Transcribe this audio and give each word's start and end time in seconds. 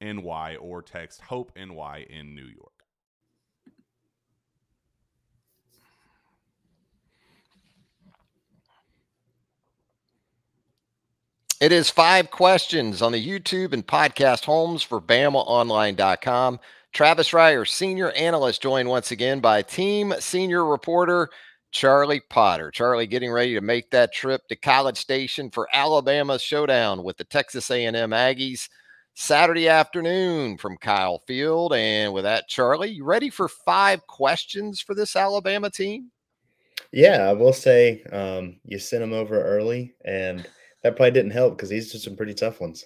NY 0.00 0.56
or 0.56 0.82
text 0.82 1.20
Hope 1.22 1.52
NY 1.56 2.06
in 2.08 2.34
New 2.34 2.46
York. 2.46 2.72
It 11.60 11.72
is 11.72 11.90
five 11.90 12.30
questions 12.30 13.02
on 13.02 13.10
the 13.10 13.26
YouTube 13.26 13.72
and 13.72 13.84
podcast 13.84 14.44
homes 14.44 14.84
for 14.84 15.00
BamaOnline.com. 15.00 16.60
Travis 16.92 17.30
Reier, 17.30 17.66
senior 17.66 18.12
analyst, 18.12 18.62
joined 18.62 18.88
once 18.88 19.10
again 19.10 19.40
by 19.40 19.62
team 19.62 20.14
senior 20.20 20.64
reporter 20.64 21.28
Charlie 21.72 22.22
Potter. 22.30 22.70
Charlie 22.70 23.08
getting 23.08 23.32
ready 23.32 23.54
to 23.54 23.60
make 23.60 23.90
that 23.90 24.12
trip 24.12 24.46
to 24.48 24.56
College 24.56 24.98
Station 24.98 25.50
for 25.50 25.68
Alabama's 25.72 26.42
showdown 26.42 27.02
with 27.02 27.16
the 27.16 27.24
Texas 27.24 27.70
A&M 27.70 27.94
Aggies. 27.94 28.68
Saturday 29.20 29.68
afternoon 29.68 30.56
from 30.56 30.76
Kyle 30.76 31.18
Field. 31.26 31.74
And 31.74 32.12
with 32.12 32.22
that, 32.22 32.46
Charlie, 32.46 32.90
you 32.90 33.02
ready 33.02 33.30
for 33.30 33.48
five 33.48 34.06
questions 34.06 34.80
for 34.80 34.94
this 34.94 35.16
Alabama 35.16 35.70
team? 35.70 36.12
Yeah, 36.92 37.28
I 37.28 37.32
will 37.32 37.52
say 37.52 38.04
um, 38.12 38.60
you 38.64 38.78
sent 38.78 39.02
him 39.02 39.12
over 39.12 39.42
early, 39.42 39.92
and 40.04 40.48
that 40.84 40.94
probably 40.94 41.10
didn't 41.10 41.32
help 41.32 41.56
because 41.56 41.68
these 41.68 41.92
are 41.96 41.98
some 41.98 42.14
pretty 42.14 42.32
tough 42.32 42.60
ones. 42.60 42.84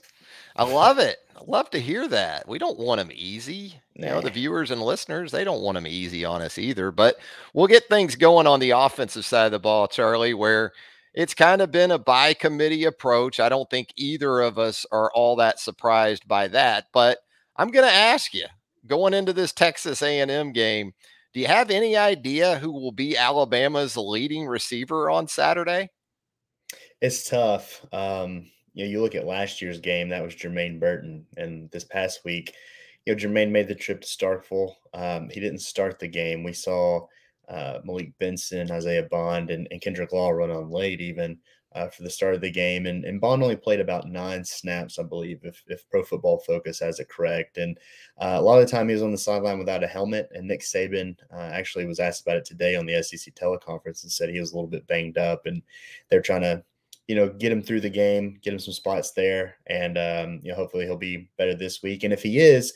I 0.57 0.65
love 0.65 0.99
it. 0.99 1.19
I 1.37 1.43
love 1.47 1.69
to 1.69 1.79
hear 1.79 2.09
that. 2.09 2.49
We 2.49 2.59
don't 2.59 2.79
want 2.79 2.99
them 2.99 3.11
easy. 3.13 3.75
Nah. 3.95 4.07
You 4.07 4.13
know, 4.15 4.21
the 4.23 4.31
viewers 4.31 4.71
and 4.71 4.81
listeners, 4.81 5.33
they 5.33 5.45
don't 5.45 5.61
want 5.61 5.75
them 5.75 5.87
easy 5.87 6.25
on 6.25 6.41
us 6.41 6.57
either. 6.57 6.91
But 6.91 7.17
we'll 7.53 7.67
get 7.67 7.91
things 7.91 8.17
going 8.17 8.47
on 8.47 8.59
the 8.59 8.71
offensive 8.71 9.27
side 9.27 9.47
of 9.47 9.53
the 9.53 9.59
ball, 9.59 9.87
Charlie, 9.87 10.33
where– 10.33 10.73
it's 11.15 11.35
kind 11.35 11.61
of 11.61 11.71
been 11.71 11.91
a 11.91 11.99
by 11.99 12.35
committee 12.35 12.85
approach. 12.85 13.41
I 13.41 13.49
don't 13.49 13.69
think 13.69 13.93
either 13.97 14.41
of 14.41 14.59
us 14.59 14.87
are 14.91 15.11
all 15.15 15.37
that 15.37 15.61
surprised 15.61 16.27
by 16.27 16.49
that, 16.49 16.87
but 16.93 17.19
I'm 17.57 17.71
going 17.71 17.87
to 17.87 17.95
ask 17.95 18.33
you 18.33 18.47
going 18.87 19.15
into 19.15 19.33
this 19.33 19.53
Texas 19.53 20.03
A&M 20.03 20.53
game, 20.53 20.93
do 21.35 21.41
you 21.41 21.47
have 21.47 21.71
any 21.71 21.97
idea 21.97 22.59
who 22.59 22.73
will 22.73 22.93
be 22.93 23.17
Alabama's 23.17 23.97
leading 23.97 24.47
receiver 24.47 25.11
on 25.11 25.29
Saturday? 25.29 25.91
It's 27.01 27.29
tough. 27.29 27.85
Um, 27.93 28.51
you 28.75 28.85
know, 28.85 28.91
you 28.91 29.03
look 29.03 29.15
at 29.15 29.27
last 29.27 29.61
year's 29.61 29.81
game, 29.81 30.11
that 30.11 30.23
was 30.23 30.35
Jermaine 30.35 30.81
Burton, 30.81 31.27
and 31.37 31.71
this 31.71 31.85
past 31.85 32.25
week, 32.25 32.55
you 33.05 33.15
know, 33.15 33.19
Jermaine 33.19 33.51
made 33.51 33.69
the 33.69 33.75
trip 33.75 34.01
to 34.03 34.07
Starkville. 34.07 34.75
Um, 34.95 35.29
he 35.29 35.41
didn't 35.41 35.61
start 35.61 35.99
the 35.99 36.09
game. 36.09 36.45
We 36.45 36.53
saw 36.53 37.07
uh, 37.53 37.81
Malik 37.85 38.13
Benson, 38.19 38.71
Isaiah 38.71 39.07
Bond, 39.11 39.51
and, 39.51 39.69
and, 39.71 39.81
Kendrick 39.81 40.13
Law 40.13 40.31
run 40.31 40.51
on 40.51 40.71
late 40.71 41.01
even 41.01 41.39
uh, 41.75 41.89
for 41.89 42.03
the 42.03 42.11
start 42.11 42.35
of 42.35 42.41
the 42.41 42.51
game. 42.51 42.87
And, 42.87 43.05
and, 43.05 43.21
Bond 43.21 43.43
only 43.43 43.57
played 43.57 43.81
about 43.81 44.09
nine 44.09 44.45
snaps, 44.45 44.99
I 44.99 45.03
believe, 45.03 45.41
if, 45.43 45.63
if 45.67 45.89
Pro 45.91 46.03
Football 46.03 46.43
Focus 46.47 46.81
has 46.81 46.99
it 46.99 47.09
correct. 47.09 47.59
And 47.59 47.79
uh, 48.19 48.37
a 48.39 48.43
lot 48.43 48.61
of 48.61 48.67
the 48.67 48.71
time 48.71 48.89
he 48.89 48.95
was 48.95 49.03
on 49.03 49.13
the 49.13 49.19
sideline 49.19 49.59
without 49.59 49.85
a 49.85 49.89
helmet. 49.89 50.29
And 50.33 50.49
Nick 50.49 50.61
Saban 50.61 51.17
uh, 51.33 51.51
actually 51.53 51.87
was 51.87 52.01
asked 52.01 52.23
about 52.23 52.37
it 52.37 52.45
today 52.45 52.75
on 52.75 52.87
the 52.87 53.03
SEC 53.03 53.35
teleconference 53.35 54.03
and 54.03 54.13
said 54.13 54.31
he 54.31 54.41
was 54.41 54.53
a 54.53 54.55
little 54.55 54.71
bit 54.71 54.87
banged 54.87 55.19
up. 55.19 55.47
And 55.47 55.63
they're 56.11 56.23
trying 56.23 56.43
to 56.43 56.65
you 57.09 57.17
know, 57.17 57.29
get 57.29 57.53
him 57.53 57.63
through 57.63 57.81
the 57.81 57.91
game, 57.91 58.39
get 58.43 58.53
him 58.53 58.61
some 58.61 58.73
spots 58.73 59.11
there, 59.11 59.57
and 59.67 59.99
um, 59.99 60.41
you 60.43 60.51
know, 60.51 60.55
hopefully 60.55 60.85
he'll 60.85 60.97
be 60.97 61.29
better 61.37 61.55
this 61.55 61.83
week. 61.83 62.05
And 62.05 62.13
if 62.13 62.23
he 62.23 62.39
is, 62.39 62.73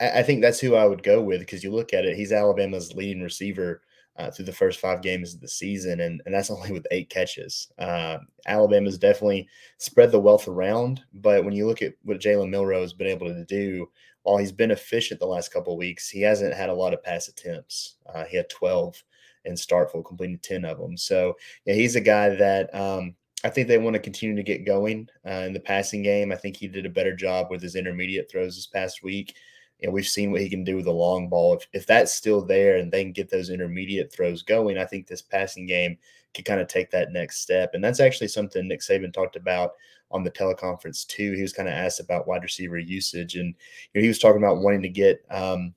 I, 0.00 0.20
I 0.20 0.22
think 0.22 0.40
that's 0.40 0.58
who 0.58 0.74
I 0.74 0.86
would 0.86 1.02
go 1.02 1.20
with 1.20 1.40
because 1.40 1.62
you 1.62 1.70
look 1.70 1.92
at 1.92 2.04
it, 2.04 2.16
he's 2.16 2.32
Alabama's 2.32 2.94
leading 2.94 3.22
receiver 3.22 3.82
uh, 4.18 4.30
through 4.30 4.44
the 4.44 4.52
first 4.52 4.80
five 4.80 5.02
games 5.02 5.34
of 5.34 5.40
the 5.40 5.48
season, 5.48 6.00
and, 6.00 6.22
and 6.26 6.34
that's 6.34 6.50
only 6.52 6.72
with 6.72 6.86
eight 6.90 7.10
catches. 7.10 7.68
Uh, 7.78 8.18
Alabama's 8.46 8.98
definitely 8.98 9.48
spread 9.78 10.12
the 10.12 10.20
wealth 10.20 10.48
around, 10.48 11.02
but 11.14 11.44
when 11.44 11.54
you 11.54 11.66
look 11.66 11.82
at 11.82 11.94
what 12.02 12.20
Jalen 12.20 12.50
Milroe 12.50 12.82
has 12.82 12.92
been 12.92 13.06
able 13.06 13.28
to 13.28 13.44
do, 13.44 13.88
while 14.22 14.38
he's 14.38 14.52
been 14.52 14.72
efficient 14.72 15.20
the 15.20 15.26
last 15.26 15.52
couple 15.52 15.76
weeks, 15.76 16.08
he 16.08 16.20
hasn't 16.20 16.54
had 16.54 16.68
a 16.68 16.74
lot 16.74 16.92
of 16.92 17.02
pass 17.02 17.28
attempts. 17.28 17.96
Uh, 18.12 18.24
he 18.24 18.36
had 18.36 18.48
12 18.48 19.00
in 19.44 19.54
Starkville, 19.54 20.04
completing 20.04 20.38
10 20.38 20.64
of 20.64 20.78
them. 20.78 20.96
So 20.96 21.34
yeah, 21.64 21.74
he's 21.74 21.94
a 21.94 22.00
guy 22.00 22.30
that 22.30 22.74
um, 22.74 23.14
I 23.44 23.50
think 23.50 23.68
they 23.68 23.78
want 23.78 23.94
to 23.94 24.00
continue 24.00 24.34
to 24.34 24.42
get 24.42 24.66
going 24.66 25.08
uh, 25.24 25.44
in 25.46 25.52
the 25.52 25.60
passing 25.60 26.02
game. 26.02 26.32
I 26.32 26.36
think 26.36 26.56
he 26.56 26.66
did 26.66 26.86
a 26.86 26.90
better 26.90 27.14
job 27.14 27.48
with 27.50 27.62
his 27.62 27.76
intermediate 27.76 28.28
throws 28.28 28.56
this 28.56 28.66
past 28.66 29.04
week 29.04 29.36
know, 29.82 29.92
we've 29.92 30.06
seen 30.06 30.32
what 30.32 30.40
he 30.40 30.48
can 30.48 30.64
do 30.64 30.76
with 30.76 30.86
a 30.86 30.92
long 30.92 31.28
ball. 31.28 31.54
If, 31.54 31.68
if 31.72 31.86
that's 31.86 32.12
still 32.12 32.42
there 32.42 32.76
and 32.76 32.90
they 32.90 33.02
can 33.02 33.12
get 33.12 33.30
those 33.30 33.50
intermediate 33.50 34.12
throws 34.12 34.42
going, 34.42 34.78
I 34.78 34.84
think 34.86 35.06
this 35.06 35.22
passing 35.22 35.66
game 35.66 35.98
could 36.34 36.44
kind 36.44 36.60
of 36.60 36.68
take 36.68 36.90
that 36.90 37.12
next 37.12 37.40
step. 37.40 37.72
And 37.74 37.82
that's 37.82 38.00
actually 38.00 38.28
something 38.28 38.66
Nick 38.66 38.80
Saban 38.80 39.12
talked 39.12 39.36
about 39.36 39.72
on 40.10 40.22
the 40.22 40.30
teleconference 40.30 41.06
too. 41.06 41.32
He 41.32 41.42
was 41.42 41.52
kind 41.52 41.68
of 41.68 41.74
asked 41.74 42.00
about 42.00 42.28
wide 42.28 42.42
receiver 42.42 42.78
usage, 42.78 43.34
and 43.36 43.48
you 43.92 44.00
know, 44.00 44.02
he 44.02 44.08
was 44.08 44.18
talking 44.18 44.42
about 44.42 44.58
wanting 44.58 44.82
to 44.82 44.88
get 44.88 45.24
um, 45.30 45.74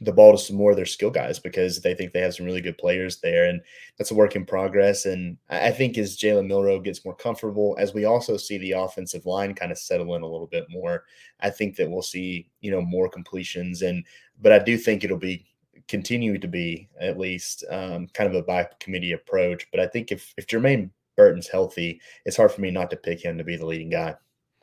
the 0.00 0.12
ball 0.12 0.32
to 0.32 0.38
some 0.38 0.56
more 0.56 0.70
of 0.70 0.76
their 0.76 0.86
skill 0.86 1.10
guys 1.10 1.38
because 1.38 1.80
they 1.80 1.94
think 1.94 2.12
they 2.12 2.20
have 2.20 2.34
some 2.34 2.46
really 2.46 2.62
good 2.62 2.78
players 2.78 3.20
there. 3.20 3.44
And 3.44 3.60
that's 3.98 4.10
a 4.10 4.14
work 4.14 4.34
in 4.34 4.46
progress. 4.46 5.04
And 5.04 5.36
I 5.50 5.70
think 5.70 5.98
as 5.98 6.16
Jalen 6.16 6.46
Milroe 6.46 6.80
gets 6.80 7.04
more 7.04 7.14
comfortable, 7.14 7.76
as 7.78 7.92
we 7.92 8.06
also 8.06 8.36
see 8.36 8.56
the 8.58 8.72
offensive 8.72 9.26
line 9.26 9.54
kind 9.54 9.70
of 9.70 9.78
settle 9.78 10.14
in 10.14 10.22
a 10.22 10.26
little 10.26 10.46
bit 10.46 10.64
more, 10.70 11.04
I 11.40 11.50
think 11.50 11.76
that 11.76 11.90
we'll 11.90 12.02
see, 12.02 12.48
you 12.60 12.70
know, 12.70 12.80
more 12.80 13.10
completions. 13.10 13.82
And, 13.82 14.04
but 14.40 14.52
I 14.52 14.58
do 14.58 14.78
think 14.78 15.04
it'll 15.04 15.18
be 15.18 15.44
continue 15.86 16.38
to 16.38 16.48
be 16.48 16.88
at 17.00 17.18
least 17.18 17.64
um, 17.68 18.06
kind 18.14 18.30
of 18.30 18.36
a 18.36 18.42
by 18.42 18.66
committee 18.78 19.12
approach. 19.12 19.66
But 19.70 19.80
I 19.80 19.86
think 19.86 20.12
if, 20.12 20.32
if 20.38 20.46
Jermaine 20.46 20.90
Burton's 21.16 21.48
healthy, 21.48 22.00
it's 22.24 22.36
hard 22.36 22.52
for 22.52 22.62
me 22.62 22.70
not 22.70 22.90
to 22.90 22.96
pick 22.96 23.20
him 23.20 23.36
to 23.36 23.44
be 23.44 23.56
the 23.56 23.66
leading 23.66 23.90
guy. 23.90 24.14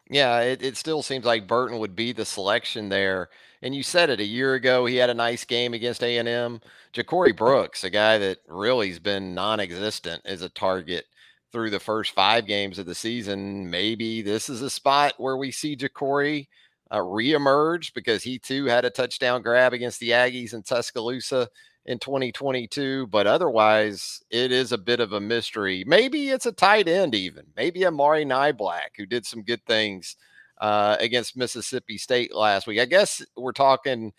Yeah, 0.10 0.40
it, 0.40 0.64
it 0.64 0.78
still 0.78 1.04
seems 1.04 1.26
like 1.26 1.48
Burton 1.48 1.80
would 1.80 1.96
be 1.96 2.14
the 2.14 2.26
selection 2.26 2.90
there. 2.90 3.30
And 3.62 3.74
you 3.74 3.84
said 3.84 4.10
it 4.10 4.20
a 4.20 4.26
year 4.26 4.54
ago. 4.54 4.86
He 4.86 4.98
had 4.98 5.10
a 5.10 5.16
nice 5.16 5.44
game 5.44 5.74
against 5.74 6.04
A 6.04 6.18
and 6.18 6.28
M. 6.28 6.62
Ja'Corey 6.94 7.36
Brooks, 7.36 7.84
a 7.84 7.90
guy 7.90 8.18
that 8.18 8.40
really 8.48 8.90
has 8.90 9.00
been 9.00 9.34
non-existent 9.34 10.22
as 10.26 10.42
a 10.42 10.50
target 10.50 11.06
through 11.52 11.70
the 11.70 11.80
first 11.80 12.12
five 12.12 12.46
games 12.46 12.78
of 12.78 12.86
the 12.86 12.96
season. 12.96 13.70
Maybe 13.70 14.22
this 14.22 14.50
is 14.50 14.62
a 14.62 14.70
spot 14.70 15.14
where 15.18 15.38
we 15.38 15.52
see 15.52 15.76
Ja'Corey 15.76 16.48
uh, 16.92 17.00
reemerge 17.00 17.94
because 17.94 18.24
he 18.24 18.38
too 18.40 18.66
had 18.66 18.86
a 18.86 18.90
touchdown 18.90 19.42
grab 19.42 19.74
against 19.74 20.00
the 20.00 20.12
Aggies 20.12 20.54
in 20.54 20.64
Tuscaloosa 20.64 21.50
in 21.86 22.00
2022. 22.00 23.08
But 23.08 23.28
otherwise, 23.28 24.22
it 24.30 24.52
is 24.52 24.72
a 24.72 24.78
bit 24.78 25.00
of 25.00 25.14
a 25.14 25.20
mystery. 25.20 25.84
Maybe 25.88 26.30
it's 26.30 26.46
a 26.46 26.52
tight 26.52 26.88
end, 26.88 27.16
even 27.16 27.46
maybe 27.56 27.86
Amari 27.86 28.26
Niblack 28.26 28.96
who 28.98 29.06
did 29.06 29.26
some 29.26 29.42
good 29.42 29.66
things 29.66 30.16
uh, 30.60 30.98
against 31.00 31.38
Mississippi 31.38 31.98
State 31.98 32.34
last 32.34 32.68
week. 32.68 32.80
I 32.80 32.86
guess 32.86 33.24
we're 33.36 33.52
talking 33.52 34.14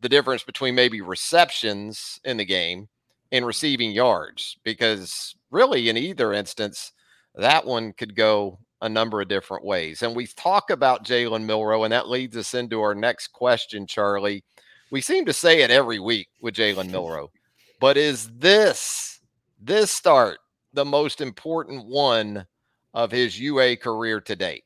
the 0.00 0.08
difference 0.08 0.42
between 0.42 0.74
maybe 0.74 1.00
receptions 1.00 2.20
in 2.24 2.36
the 2.36 2.44
game 2.44 2.88
and 3.32 3.44
receiving 3.44 3.90
yards 3.90 4.56
because 4.62 5.34
really 5.50 5.88
in 5.88 5.96
either 5.96 6.32
instance 6.32 6.92
that 7.34 7.64
one 7.64 7.92
could 7.92 8.14
go 8.14 8.58
a 8.80 8.88
number 8.88 9.20
of 9.20 9.28
different 9.28 9.64
ways. 9.64 10.02
And 10.02 10.14
we 10.14 10.26
talk 10.26 10.70
about 10.70 11.04
jalen 11.04 11.44
milroe 11.44 11.84
and 11.84 11.92
that 11.92 12.08
leads 12.08 12.36
us 12.36 12.54
into 12.54 12.80
our 12.80 12.94
next 12.94 13.28
question 13.28 13.86
charlie. 13.86 14.44
We 14.90 15.00
seem 15.00 15.26
to 15.26 15.32
say 15.32 15.62
it 15.62 15.70
every 15.70 15.98
week 15.98 16.28
with 16.40 16.54
jalen 16.54 16.90
milroe 16.90 17.30
but 17.80 17.96
is 17.96 18.30
this 18.38 19.20
this 19.60 19.90
start 19.90 20.38
the 20.72 20.84
most 20.84 21.20
important 21.20 21.86
one 21.86 22.46
of 22.94 23.10
his 23.10 23.38
ua 23.38 23.76
career 23.76 24.20
to 24.20 24.36
date 24.36 24.64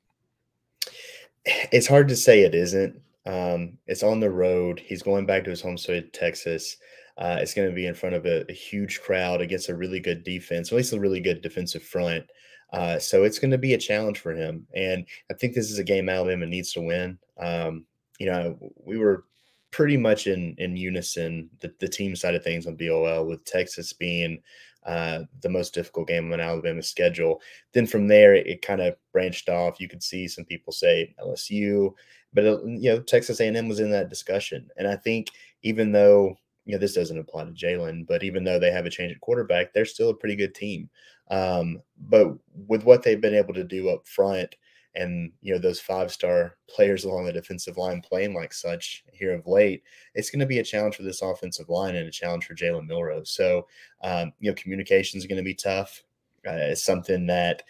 it's 1.45 1.87
hard 1.87 2.09
to 2.09 2.17
say 2.17 2.43
it 2.43 2.55
isn't 2.55 3.01
um, 3.27 3.79
it's 3.87 4.03
on 4.03 4.21
the 4.21 4.31
road. 4.31 4.81
He's 4.81 5.03
going 5.03 5.27
back 5.27 5.45
to 5.45 5.51
his 5.51 5.61
home 5.61 5.79
state, 5.79 6.13
Texas. 6.13 6.77
Uh, 7.19 7.39
it's 7.41 7.55
going 7.55 7.69
to 7.69 7.75
be 7.75 7.87
in 7.87 7.95
front 7.95 8.15
of 8.15 8.27
a, 8.27 8.45
a, 8.51 8.53
huge 8.53 9.01
crowd 9.03 9.41
against 9.41 9.69
a 9.69 9.77
really 9.77 10.01
good 10.01 10.25
defense, 10.25 10.73
at 10.73 10.77
least 10.77 10.95
a 10.95 10.99
really 10.99 11.21
good 11.21 11.43
defensive 11.43 11.83
front. 11.83 12.25
Uh, 12.73 12.99
so 12.99 13.23
it's 13.23 13.39
going 13.39 13.51
to 13.51 13.59
be 13.59 13.75
a 13.75 13.79
challenge 13.79 14.19
for 14.19 14.33
him. 14.33 14.67
And 14.75 15.07
I 15.31 15.35
think 15.35 15.55
this 15.55 15.71
is 15.71 15.79
a 15.79 15.85
game 15.85 16.09
Alabama 16.09 16.47
needs 16.47 16.73
to 16.73 16.81
win. 16.81 17.19
Um, 17.39 17.85
you 18.19 18.27
know, 18.27 18.59
we 18.83 18.97
were 18.97 19.25
pretty 19.71 19.97
much 19.97 20.27
in 20.27 20.55
in 20.59 20.77
unison 20.77 21.51
the, 21.61 21.73
the 21.81 21.89
team 21.89 22.17
side 22.17 22.35
of 22.35 22.43
things 22.43 22.67
on 22.67 22.77
BOL 22.77 23.27
with 23.27 23.45
Texas 23.45 23.93
being 23.93 24.41
uh, 24.85 25.21
the 25.41 25.49
most 25.49 25.75
difficult 25.75 26.09
game 26.09 26.33
on 26.33 26.41
Alabama's 26.41 26.89
schedule. 26.89 27.41
Then 27.73 27.87
from 27.87 28.09
there, 28.09 28.35
it, 28.35 28.47
it 28.47 28.63
kind 28.63 28.81
of 28.81 28.97
branched 29.13 29.49
off. 29.49 29.81
You 29.81 29.89
could 29.89 30.03
see 30.03 30.27
some 30.29 30.45
people 30.45 30.73
say 30.73 31.15
LSU, 31.23 31.95
but 32.33 32.47
uh, 32.47 32.65
you 32.65 32.91
know 32.91 33.01
Texas 33.01 33.41
A&M 33.41 33.69
was 33.69 33.81
in 33.81 33.91
that 33.91 34.09
discussion, 34.09 34.69
and 34.77 34.89
I 34.89 34.97
think 34.97 35.29
even 35.63 35.93
though 35.93 36.37
you 36.65 36.73
know 36.73 36.79
this 36.79 36.95
doesn't 36.95 37.19
apply 37.19 37.45
to 37.45 37.51
Jalen, 37.51 38.07
but 38.07 38.23
even 38.23 38.45
though 38.45 38.59
they 38.59 38.71
have 38.71 38.87
a 38.87 38.91
change 38.91 39.13
at 39.13 39.21
quarterback, 39.21 39.73
they're 39.73 39.85
still 39.85 40.11
a 40.11 40.15
pretty 40.15 40.37
good 40.37 40.55
team. 40.55 40.89
Um, 41.31 41.83
but 42.09 42.35
with 42.67 42.85
what 42.85 43.03
they've 43.03 43.21
been 43.21 43.35
able 43.35 43.55
to 43.55 43.65
do 43.65 43.89
up 43.89 44.07
front, 44.07 44.55
and 44.95 45.33
you 45.41 45.53
know 45.53 45.59
those 45.59 45.81
five 45.81 46.13
star 46.13 46.57
players 46.69 47.05
along 47.05 47.25
the 47.25 47.33
defensive 47.33 47.77
line 47.77 48.01
playing 48.01 48.35
like 48.35 48.53
such 48.53 49.05
here 49.13 49.33
of 49.33 49.47
late, 49.47 49.83
it's 50.15 50.31
going 50.31 50.41
to 50.41 50.47
be 50.47 50.59
a 50.59 50.65
challenge 50.65 50.97
for 50.97 51.03
this 51.03 51.23
offensive 51.23 51.69
line 51.69 51.97
and 51.97 52.09
a 52.09 52.11
challenge 52.11 52.47
for 52.47 52.55
Jalen 52.55 52.87
Milroe. 52.87 53.25
So 53.25 53.67
um, 54.03 54.33
you 54.41 54.51
know 54.51 54.55
communication 54.55 55.19
is 55.19 55.27
going 55.27 55.39
to 55.39 55.45
be 55.45 55.55
tough. 55.55 56.03
Uh, 56.47 56.53
it's 56.55 56.85
something 56.85 57.27
that 57.27 57.63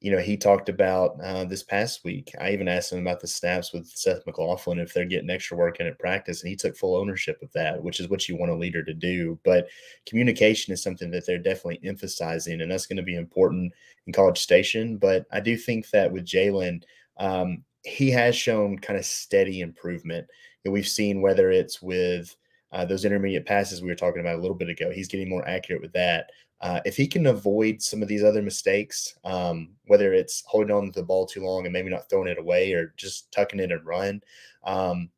you 0.00 0.12
know, 0.12 0.18
he 0.18 0.36
talked 0.36 0.68
about 0.68 1.16
uh, 1.22 1.44
this 1.44 1.64
past 1.64 2.04
week. 2.04 2.32
I 2.40 2.52
even 2.52 2.68
asked 2.68 2.92
him 2.92 3.00
about 3.00 3.20
the 3.20 3.26
snaps 3.26 3.72
with 3.72 3.88
Seth 3.88 4.24
McLaughlin 4.26 4.78
if 4.78 4.94
they're 4.94 5.04
getting 5.04 5.30
extra 5.30 5.56
work 5.56 5.80
in 5.80 5.86
at 5.86 5.98
practice, 5.98 6.42
and 6.42 6.50
he 6.50 6.56
took 6.56 6.76
full 6.76 6.96
ownership 6.96 7.40
of 7.42 7.52
that, 7.52 7.82
which 7.82 7.98
is 7.98 8.08
what 8.08 8.28
you 8.28 8.36
want 8.36 8.52
a 8.52 8.54
leader 8.54 8.84
to 8.84 8.94
do. 8.94 9.38
But 9.44 9.66
communication 10.06 10.72
is 10.72 10.82
something 10.82 11.10
that 11.10 11.26
they're 11.26 11.38
definitely 11.38 11.80
emphasizing, 11.82 12.60
and 12.60 12.70
that's 12.70 12.86
going 12.86 12.98
to 12.98 13.02
be 13.02 13.16
important 13.16 13.72
in 14.06 14.12
College 14.12 14.38
Station. 14.38 14.98
But 14.98 15.26
I 15.32 15.40
do 15.40 15.56
think 15.56 15.90
that 15.90 16.12
with 16.12 16.24
Jalen, 16.24 16.82
um, 17.18 17.64
he 17.84 18.10
has 18.10 18.36
shown 18.36 18.78
kind 18.78 18.98
of 18.98 19.04
steady 19.04 19.60
improvement. 19.60 20.28
And 20.64 20.72
we've 20.72 20.88
seen 20.88 21.20
whether 21.20 21.50
it's 21.50 21.82
with 21.82 22.36
uh, 22.72 22.84
those 22.84 23.04
intermediate 23.04 23.46
passes 23.46 23.80
we 23.80 23.88
were 23.88 23.94
talking 23.94 24.20
about 24.20 24.36
a 24.36 24.40
little 24.40 24.56
bit 24.56 24.68
ago, 24.68 24.90
he's 24.90 25.08
getting 25.08 25.28
more 25.28 25.46
accurate 25.48 25.82
with 25.82 25.92
that. 25.92 26.30
Uh, 26.60 26.80
if 26.84 26.96
he 26.96 27.06
can 27.06 27.26
avoid 27.26 27.80
some 27.80 28.02
of 28.02 28.08
these 28.08 28.24
other 28.24 28.42
mistakes, 28.42 29.16
um, 29.24 29.70
whether 29.86 30.12
it's 30.12 30.42
holding 30.46 30.74
on 30.74 30.86
to 30.86 30.92
the 30.92 31.06
ball 31.06 31.24
too 31.24 31.44
long 31.44 31.64
and 31.64 31.72
maybe 31.72 31.88
not 31.88 32.10
throwing 32.10 32.28
it 32.28 32.38
away 32.38 32.72
or 32.72 32.92
just 32.96 33.30
tucking 33.30 33.60
it 33.60 33.70
and 33.70 33.86
run, 33.86 34.20
um, 34.64 35.08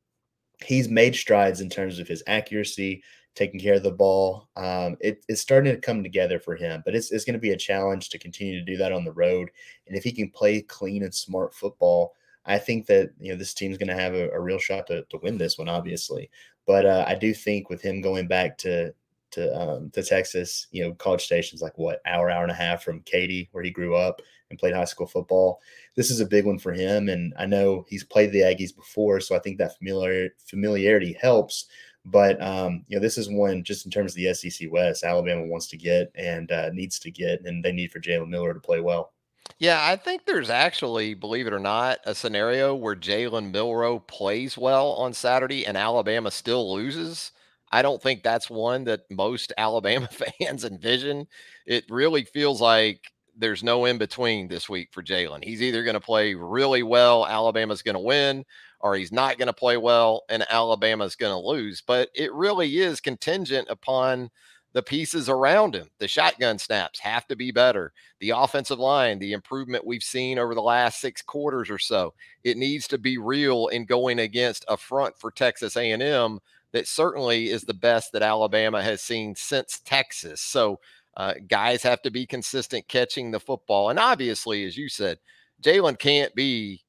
he's 0.64 0.88
made 0.88 1.16
strides 1.16 1.60
in 1.60 1.70
terms 1.70 1.98
of 1.98 2.06
his 2.06 2.22
accuracy, 2.26 3.02
taking 3.34 3.58
care 3.58 3.74
of 3.74 3.82
the 3.82 3.90
ball. 3.90 4.48
Um, 4.56 4.98
it, 5.00 5.24
it's 5.28 5.40
starting 5.40 5.74
to 5.74 5.80
come 5.80 6.02
together 6.02 6.38
for 6.38 6.56
him, 6.56 6.82
but 6.84 6.94
it's, 6.94 7.10
it's 7.10 7.24
going 7.24 7.34
to 7.34 7.40
be 7.40 7.52
a 7.52 7.56
challenge 7.56 8.10
to 8.10 8.18
continue 8.18 8.58
to 8.58 8.64
do 8.64 8.76
that 8.76 8.92
on 8.92 9.04
the 9.04 9.12
road. 9.12 9.50
And 9.86 9.96
if 9.96 10.04
he 10.04 10.12
can 10.12 10.30
play 10.30 10.60
clean 10.60 11.02
and 11.02 11.14
smart 11.14 11.54
football, 11.54 12.14
I 12.46 12.58
think 12.58 12.86
that 12.86 13.10
you 13.18 13.32
know 13.32 13.38
this 13.38 13.54
team's 13.54 13.78
going 13.78 13.88
to 13.88 14.02
have 14.02 14.14
a, 14.14 14.30
a, 14.30 14.40
real 14.40 14.58
shot 14.58 14.86
to, 14.86 15.04
to 15.04 15.18
win 15.18 15.36
this 15.36 15.58
one, 15.58 15.68
obviously. 15.68 16.30
But 16.66 16.86
uh, 16.86 17.04
I 17.06 17.14
do 17.14 17.34
think 17.34 17.68
with 17.68 17.82
him 17.82 18.00
going 18.00 18.28
back 18.28 18.58
to 18.58 18.94
to 19.32 19.60
um, 19.60 19.90
to 19.90 20.02
Texas. 20.02 20.66
You 20.70 20.84
know, 20.84 20.94
College 20.94 21.24
Station's 21.24 21.62
like 21.62 21.76
what 21.78 22.00
hour, 22.06 22.30
hour 22.30 22.42
and 22.42 22.52
a 22.52 22.54
half 22.54 22.82
from 22.82 23.00
Katy, 23.02 23.48
where 23.52 23.64
he 23.64 23.70
grew 23.70 23.96
up 23.96 24.20
and 24.50 24.58
played 24.58 24.74
high 24.74 24.84
school 24.84 25.06
football. 25.06 25.60
This 25.96 26.10
is 26.10 26.20
a 26.20 26.26
big 26.26 26.44
one 26.44 26.58
for 26.58 26.72
him, 26.72 27.08
and 27.08 27.32
I 27.38 27.46
know 27.46 27.84
he's 27.88 28.04
played 28.04 28.32
the 28.32 28.40
Aggies 28.40 28.74
before, 28.74 29.20
so 29.20 29.36
I 29.36 29.40
think 29.40 29.58
that 29.58 29.76
familiar 29.78 30.30
familiarity 30.46 31.16
helps. 31.20 31.66
But 32.04 32.40
um, 32.42 32.84
you 32.88 32.96
know, 32.96 33.02
this 33.02 33.18
is 33.18 33.28
one 33.28 33.62
just 33.62 33.84
in 33.84 33.90
terms 33.90 34.12
of 34.12 34.16
the 34.16 34.34
SEC 34.34 34.70
West, 34.70 35.04
Alabama 35.04 35.46
wants 35.46 35.66
to 35.68 35.76
get 35.76 36.10
and 36.14 36.50
uh, 36.50 36.70
needs 36.72 36.98
to 37.00 37.10
get, 37.10 37.44
and 37.44 37.64
they 37.64 37.72
need 37.72 37.92
for 37.92 38.00
Jalen 38.00 38.28
Milroe 38.28 38.54
to 38.54 38.60
play 38.60 38.80
well. 38.80 39.12
Yeah, 39.58 39.78
I 39.84 39.96
think 39.96 40.24
there's 40.24 40.50
actually, 40.50 41.14
believe 41.14 41.46
it 41.46 41.52
or 41.52 41.58
not, 41.58 41.98
a 42.04 42.14
scenario 42.14 42.74
where 42.74 42.96
Jalen 42.96 43.52
Milroe 43.52 43.98
plays 43.98 44.56
well 44.56 44.92
on 44.92 45.12
Saturday 45.12 45.66
and 45.66 45.76
Alabama 45.76 46.30
still 46.30 46.72
loses. 46.72 47.32
I 47.70 47.82
don't 47.82 48.02
think 48.02 48.22
that's 48.22 48.50
one 48.50 48.84
that 48.84 49.02
most 49.10 49.52
Alabama 49.58 50.08
fans 50.08 50.64
envision. 50.64 51.26
It 51.66 51.84
really 51.90 52.24
feels 52.24 52.60
like 52.60 53.00
there's 53.36 53.62
no 53.62 53.84
in 53.84 53.98
between 53.98 54.48
this 54.48 54.68
week 54.68 54.88
for 54.92 55.02
Jalen. 55.02 55.44
He's 55.44 55.62
either 55.62 55.84
going 55.84 55.94
to 55.94 56.00
play 56.00 56.34
really 56.34 56.82
well, 56.82 57.26
Alabama's 57.26 57.82
going 57.82 57.94
to 57.94 58.00
win, 58.00 58.44
or 58.80 58.94
he's 58.94 59.12
not 59.12 59.38
going 59.38 59.46
to 59.46 59.52
play 59.52 59.76
well 59.76 60.24
and 60.28 60.44
Alabama's 60.50 61.16
going 61.16 61.32
to 61.32 61.46
lose. 61.46 61.82
But 61.86 62.10
it 62.14 62.32
really 62.32 62.78
is 62.78 63.00
contingent 63.00 63.68
upon 63.70 64.30
the 64.72 64.82
pieces 64.82 65.28
around 65.28 65.74
him. 65.74 65.88
The 65.98 66.08
shotgun 66.08 66.58
snaps 66.58 67.00
have 67.00 67.26
to 67.28 67.36
be 67.36 67.50
better. 67.50 67.92
The 68.20 68.30
offensive 68.30 68.78
line, 68.78 69.18
the 69.18 69.32
improvement 69.32 69.86
we've 69.86 70.02
seen 70.02 70.38
over 70.38 70.54
the 70.54 70.62
last 70.62 71.00
6 71.00 71.22
quarters 71.22 71.70
or 71.70 71.78
so, 71.78 72.14
it 72.44 72.56
needs 72.56 72.86
to 72.88 72.98
be 72.98 73.18
real 73.18 73.68
in 73.68 73.84
going 73.84 74.20
against 74.20 74.64
a 74.68 74.76
front 74.76 75.18
for 75.18 75.30
Texas 75.30 75.76
A&M 75.76 76.38
that 76.72 76.86
certainly 76.86 77.48
is 77.48 77.62
the 77.62 77.74
best 77.74 78.12
that 78.12 78.22
Alabama 78.22 78.82
has 78.82 79.02
seen 79.02 79.34
since 79.34 79.80
Texas. 79.84 80.40
So 80.40 80.78
uh, 81.16 81.34
guys 81.48 81.82
have 81.82 82.00
to 82.02 82.10
be 82.10 82.26
consistent 82.26 82.86
catching 82.86 83.30
the 83.30 83.40
football. 83.40 83.90
And 83.90 83.98
obviously, 83.98 84.64
as 84.64 84.76
you 84.76 84.88
said, 84.88 85.18
Jalen 85.62 85.98
can't 85.98 86.34
be 86.34 86.82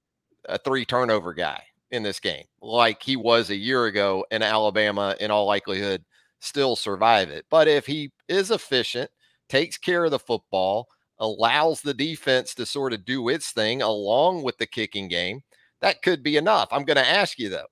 a 0.45 0.57
three 0.57 0.85
turnover 0.85 1.33
guy 1.33 1.63
in 1.89 2.03
this 2.03 2.19
game 2.19 2.45
like 2.61 3.01
he 3.03 3.15
was 3.15 3.49
a 3.49 3.55
year 3.55 3.85
ago, 3.85 4.25
and 4.31 4.43
Alabama, 4.43 5.15
in 5.19 5.31
all 5.31 5.45
likelihood, 5.45 6.03
still 6.41 6.75
survive 6.75 7.29
it. 7.29 7.45
But 7.49 7.67
if 7.67 7.85
he 7.85 8.11
is 8.27 8.51
efficient, 8.51 9.09
takes 9.47 9.77
care 9.77 10.03
of 10.03 10.11
the 10.11 10.19
football, 10.19 10.87
allows 11.19 11.81
the 11.81 11.93
defense 11.93 12.53
to 12.55 12.65
sort 12.65 12.93
of 12.93 13.05
do 13.05 13.29
its 13.29 13.51
thing 13.51 13.81
along 13.81 14.43
with 14.43 14.57
the 14.57 14.65
kicking 14.65 15.07
game, 15.07 15.41
that 15.79 16.01
could 16.01 16.23
be 16.23 16.37
enough. 16.37 16.69
I'm 16.71 16.83
going 16.83 16.97
to 16.97 17.07
ask 17.07 17.39
you 17.39 17.49
though 17.49 17.67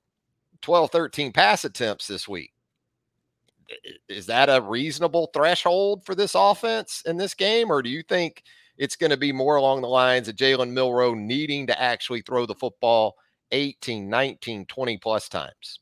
12, 0.61 0.91
13 0.91 1.31
pass 1.31 1.65
attempts 1.65 2.07
this 2.07 2.27
week. 2.27 2.51
Is 4.07 4.25
that 4.27 4.49
a 4.49 4.61
reasonable 4.61 5.29
threshold 5.33 6.03
for 6.05 6.15
this 6.15 6.35
offense 6.35 7.03
in 7.05 7.17
this 7.17 7.33
game? 7.33 7.71
Or 7.71 7.81
do 7.81 7.89
you 7.89 8.01
think 8.03 8.43
it's 8.77 8.95
going 8.95 9.11
to 9.11 9.17
be 9.17 9.31
more 9.31 9.57
along 9.57 9.81
the 9.81 9.87
lines 9.87 10.27
of 10.27 10.35
Jalen 10.35 10.71
Milroe 10.71 11.13
needing 11.13 11.67
to 11.67 11.79
actually 11.79 12.21
throw 12.21 12.45
the 12.45 12.55
football 12.55 13.15
18, 13.51 14.09
19, 14.09 14.65
20 14.65 14.97
plus 14.97 15.29
times? 15.29 15.79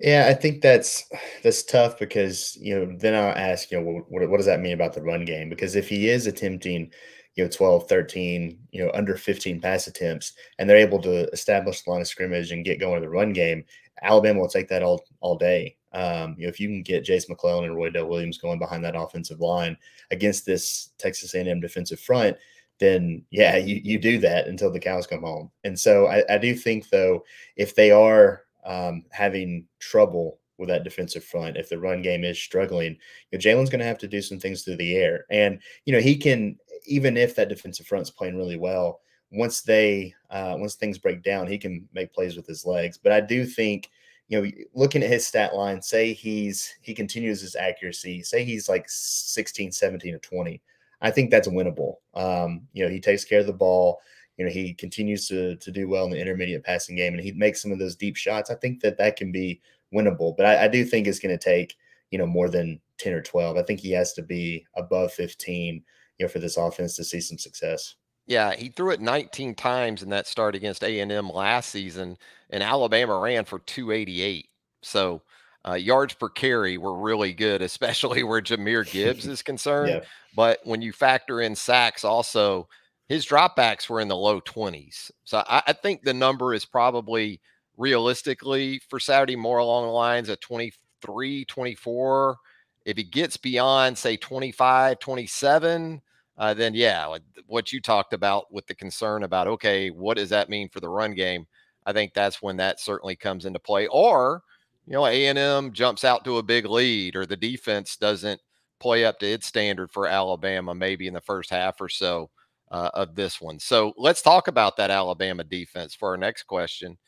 Yeah, 0.00 0.26
I 0.28 0.34
think 0.34 0.62
that's 0.62 1.08
that's 1.42 1.62
tough 1.62 1.98
because 1.98 2.56
you 2.60 2.78
know 2.78 2.96
then 2.98 3.14
I'll 3.14 3.36
ask 3.36 3.70
you 3.70 3.80
know 3.80 4.02
what, 4.08 4.28
what 4.28 4.36
does 4.36 4.46
that 4.46 4.60
mean 4.60 4.74
about 4.74 4.92
the 4.92 5.02
run 5.02 5.24
game 5.24 5.48
because 5.48 5.76
if 5.76 5.88
he 5.88 6.08
is 6.08 6.26
attempting 6.26 6.90
you 7.34 7.44
know 7.44 7.50
12 7.50 7.88
13 7.88 8.58
you 8.70 8.84
know 8.84 8.90
under 8.94 9.16
15 9.16 9.60
pass 9.60 9.86
attempts 9.86 10.32
and 10.58 10.68
they're 10.68 10.76
able 10.76 11.00
to 11.02 11.28
establish 11.30 11.82
the 11.82 11.90
line 11.90 12.00
of 12.00 12.08
scrimmage 12.08 12.52
and 12.52 12.64
get 12.64 12.80
going 12.80 12.96
in 12.96 13.02
the 13.02 13.08
run 13.08 13.32
game 13.32 13.64
Alabama 14.02 14.40
will 14.40 14.48
take 14.48 14.68
that 14.68 14.82
all 14.82 15.04
all 15.20 15.36
day. 15.36 15.76
Um, 15.92 16.34
you 16.38 16.44
know, 16.44 16.48
if 16.50 16.60
you 16.60 16.68
can 16.68 16.82
get 16.82 17.04
Jase 17.04 17.28
McClellan 17.28 17.64
and 17.64 17.74
Roydell 17.74 18.08
Williams 18.08 18.38
going 18.38 18.58
behind 18.58 18.84
that 18.84 18.96
offensive 18.96 19.40
line 19.40 19.76
against 20.10 20.44
this 20.44 20.90
Texas 20.98 21.34
A&M 21.34 21.60
defensive 21.60 21.98
front, 21.98 22.36
then 22.78 23.24
yeah, 23.30 23.56
you, 23.56 23.80
you 23.82 23.98
do 23.98 24.18
that 24.18 24.46
until 24.46 24.70
the 24.70 24.78
cows 24.78 25.06
come 25.06 25.22
home. 25.22 25.50
And 25.64 25.78
so 25.78 26.06
I, 26.06 26.22
I 26.28 26.38
do 26.38 26.54
think 26.54 26.90
though, 26.90 27.24
if 27.56 27.74
they 27.74 27.90
are 27.90 28.42
um, 28.66 29.04
having 29.10 29.66
trouble 29.78 30.38
with 30.58 30.68
that 30.68 30.84
defensive 30.84 31.24
front, 31.24 31.56
if 31.56 31.68
the 31.68 31.78
run 31.78 32.02
game 32.02 32.24
is 32.24 32.38
struggling, 32.38 32.96
you 33.30 33.38
know, 33.38 33.38
Jalen's 33.38 33.70
going 33.70 33.80
to 33.80 33.86
have 33.86 33.98
to 33.98 34.08
do 34.08 34.20
some 34.20 34.38
things 34.38 34.62
through 34.62 34.76
the 34.76 34.96
air. 34.96 35.24
And 35.30 35.60
you 35.84 35.92
know, 35.92 36.00
he 36.00 36.16
can 36.16 36.58
even 36.86 37.16
if 37.16 37.34
that 37.36 37.48
defensive 37.48 37.86
front's 37.86 38.10
playing 38.10 38.36
really 38.36 38.56
well, 38.56 39.00
once 39.32 39.62
they 39.62 40.14
uh, 40.30 40.56
once 40.58 40.74
things 40.74 40.98
break 40.98 41.22
down, 41.22 41.46
he 41.46 41.58
can 41.58 41.88
make 41.92 42.12
plays 42.12 42.36
with 42.36 42.46
his 42.46 42.66
legs. 42.66 42.98
But 42.98 43.12
I 43.12 43.20
do 43.20 43.44
think 43.44 43.90
you 44.28 44.42
know, 44.42 44.50
looking 44.74 45.02
at 45.02 45.10
his 45.10 45.26
stat 45.26 45.54
line, 45.54 45.80
say 45.80 46.12
he's 46.12 46.74
he 46.82 46.94
continues 46.94 47.40
his 47.40 47.54
accuracy, 47.54 48.22
say 48.22 48.44
he's 48.44 48.68
like 48.68 48.84
16, 48.88 49.72
17 49.72 50.14
or 50.14 50.18
20. 50.18 50.60
I 51.00 51.10
think 51.10 51.30
that's 51.30 51.48
winnable. 51.48 51.96
Um, 52.14 52.62
you 52.72 52.84
know, 52.84 52.90
he 52.90 53.00
takes 53.00 53.24
care 53.24 53.40
of 53.40 53.46
the 53.46 53.52
ball. 53.52 54.00
You 54.36 54.44
know, 54.44 54.50
he 54.50 54.74
continues 54.74 55.28
to 55.28 55.56
to 55.56 55.70
do 55.70 55.88
well 55.88 56.04
in 56.04 56.10
the 56.10 56.20
intermediate 56.20 56.64
passing 56.64 56.96
game, 56.96 57.14
and 57.14 57.22
he 57.22 57.32
makes 57.32 57.62
some 57.62 57.72
of 57.72 57.78
those 57.78 57.96
deep 57.96 58.16
shots. 58.16 58.50
I 58.50 58.54
think 58.54 58.80
that 58.80 58.98
that 58.98 59.16
can 59.16 59.32
be 59.32 59.60
winnable, 59.94 60.36
but 60.36 60.46
I, 60.46 60.64
I 60.64 60.68
do 60.68 60.84
think 60.84 61.06
it's 61.06 61.18
going 61.18 61.36
to 61.36 61.42
take 61.42 61.76
you 62.10 62.18
know 62.18 62.26
more 62.26 62.48
than 62.48 62.80
ten 62.98 63.12
or 63.12 63.22
twelve. 63.22 63.56
I 63.56 63.62
think 63.62 63.80
he 63.80 63.92
has 63.92 64.12
to 64.14 64.22
be 64.22 64.66
above 64.76 65.12
fifteen, 65.12 65.82
you 66.18 66.26
know, 66.26 66.28
for 66.28 66.38
this 66.38 66.56
offense 66.56 66.96
to 66.96 67.04
see 67.04 67.20
some 67.20 67.38
success. 67.38 67.94
Yeah, 68.28 68.54
he 68.54 68.70
threw 68.70 68.90
it 68.90 69.00
19 69.00 69.54
times 69.54 70.02
in 70.02 70.10
that 70.10 70.26
start 70.26 70.56
against 70.56 70.82
A&M 70.82 71.30
last 71.30 71.70
season, 71.70 72.18
and 72.50 72.60
Alabama 72.60 73.16
ran 73.20 73.44
for 73.44 73.60
288. 73.60 74.48
So 74.82 75.22
uh, 75.66 75.74
yards 75.74 76.14
per 76.14 76.28
carry 76.28 76.76
were 76.76 76.96
really 76.96 77.32
good, 77.32 77.62
especially 77.62 78.22
where 78.24 78.42
Jahmyr 78.42 78.90
Gibbs 78.90 79.26
is 79.26 79.42
concerned. 79.44 79.90
Yeah. 79.90 80.00
But 80.34 80.60
when 80.64 80.82
you 80.82 80.92
factor 80.92 81.40
in 81.40 81.54
sacks, 81.54 82.04
also 82.04 82.68
his 83.08 83.24
dropbacks 83.26 83.88
were 83.88 84.00
in 84.00 84.08
the 84.08 84.16
low 84.16 84.40
20s. 84.40 85.10
So 85.24 85.42
I, 85.46 85.62
I, 85.68 85.72
think 85.72 86.02
the 86.02 86.14
number 86.14 86.54
is 86.54 86.64
probably 86.64 87.40
realistically 87.76 88.80
for 88.88 88.98
Saturday 88.98 89.36
more 89.36 89.58
along 89.58 89.84
the 89.86 89.92
lines 89.92 90.28
of 90.28 90.40
23, 90.40 91.44
24. 91.44 92.36
If 92.84 92.96
he 92.96 93.04
gets 93.04 93.36
beyond, 93.36 93.96
say, 93.96 94.16
25, 94.16 94.98
27, 94.98 96.02
uh, 96.38 96.54
then 96.54 96.74
yeah, 96.74 97.16
what 97.46 97.72
you 97.72 97.80
talked 97.80 98.12
about 98.12 98.52
with 98.52 98.66
the 98.66 98.74
concern 98.74 99.22
about, 99.22 99.46
okay, 99.46 99.90
what 99.90 100.16
does 100.16 100.30
that 100.30 100.48
mean 100.48 100.68
for 100.68 100.80
the 100.80 100.88
run 100.88 101.14
game? 101.14 101.46
I 101.84 101.92
think 101.92 102.12
that's 102.12 102.42
when 102.42 102.56
that 102.56 102.80
certainly 102.80 103.14
comes 103.16 103.44
into 103.44 103.60
play. 103.60 103.86
Or, 103.86 104.42
you 104.86 104.94
know, 104.94 105.06
A&M 105.06 105.72
jumps 105.72 106.04
out 106.04 106.24
to 106.24 106.38
a 106.38 106.42
big 106.42 106.66
lead 106.66 107.14
or 107.14 107.24
the 107.24 107.36
defense 107.36 107.96
doesn't 107.96 108.40
play 108.80 109.04
up 109.04 109.18
to 109.20 109.26
its 109.26 109.46
standard 109.46 109.90
for 109.90 110.06
Alabama 110.06 110.74
maybe 110.74 111.06
in 111.06 111.14
the 111.14 111.20
first 111.20 111.50
half 111.50 111.80
or 111.80 111.88
so 111.88 112.30
uh, 112.70 112.90
of 112.94 113.14
this 113.14 113.40
one. 113.40 113.58
So 113.58 113.92
let's 113.96 114.22
talk 114.22 114.48
about 114.48 114.76
that 114.76 114.90
Alabama 114.90 115.44
defense 115.44 115.94
for 115.94 116.10
our 116.10 116.16
next 116.16 116.44
question. 116.44 116.98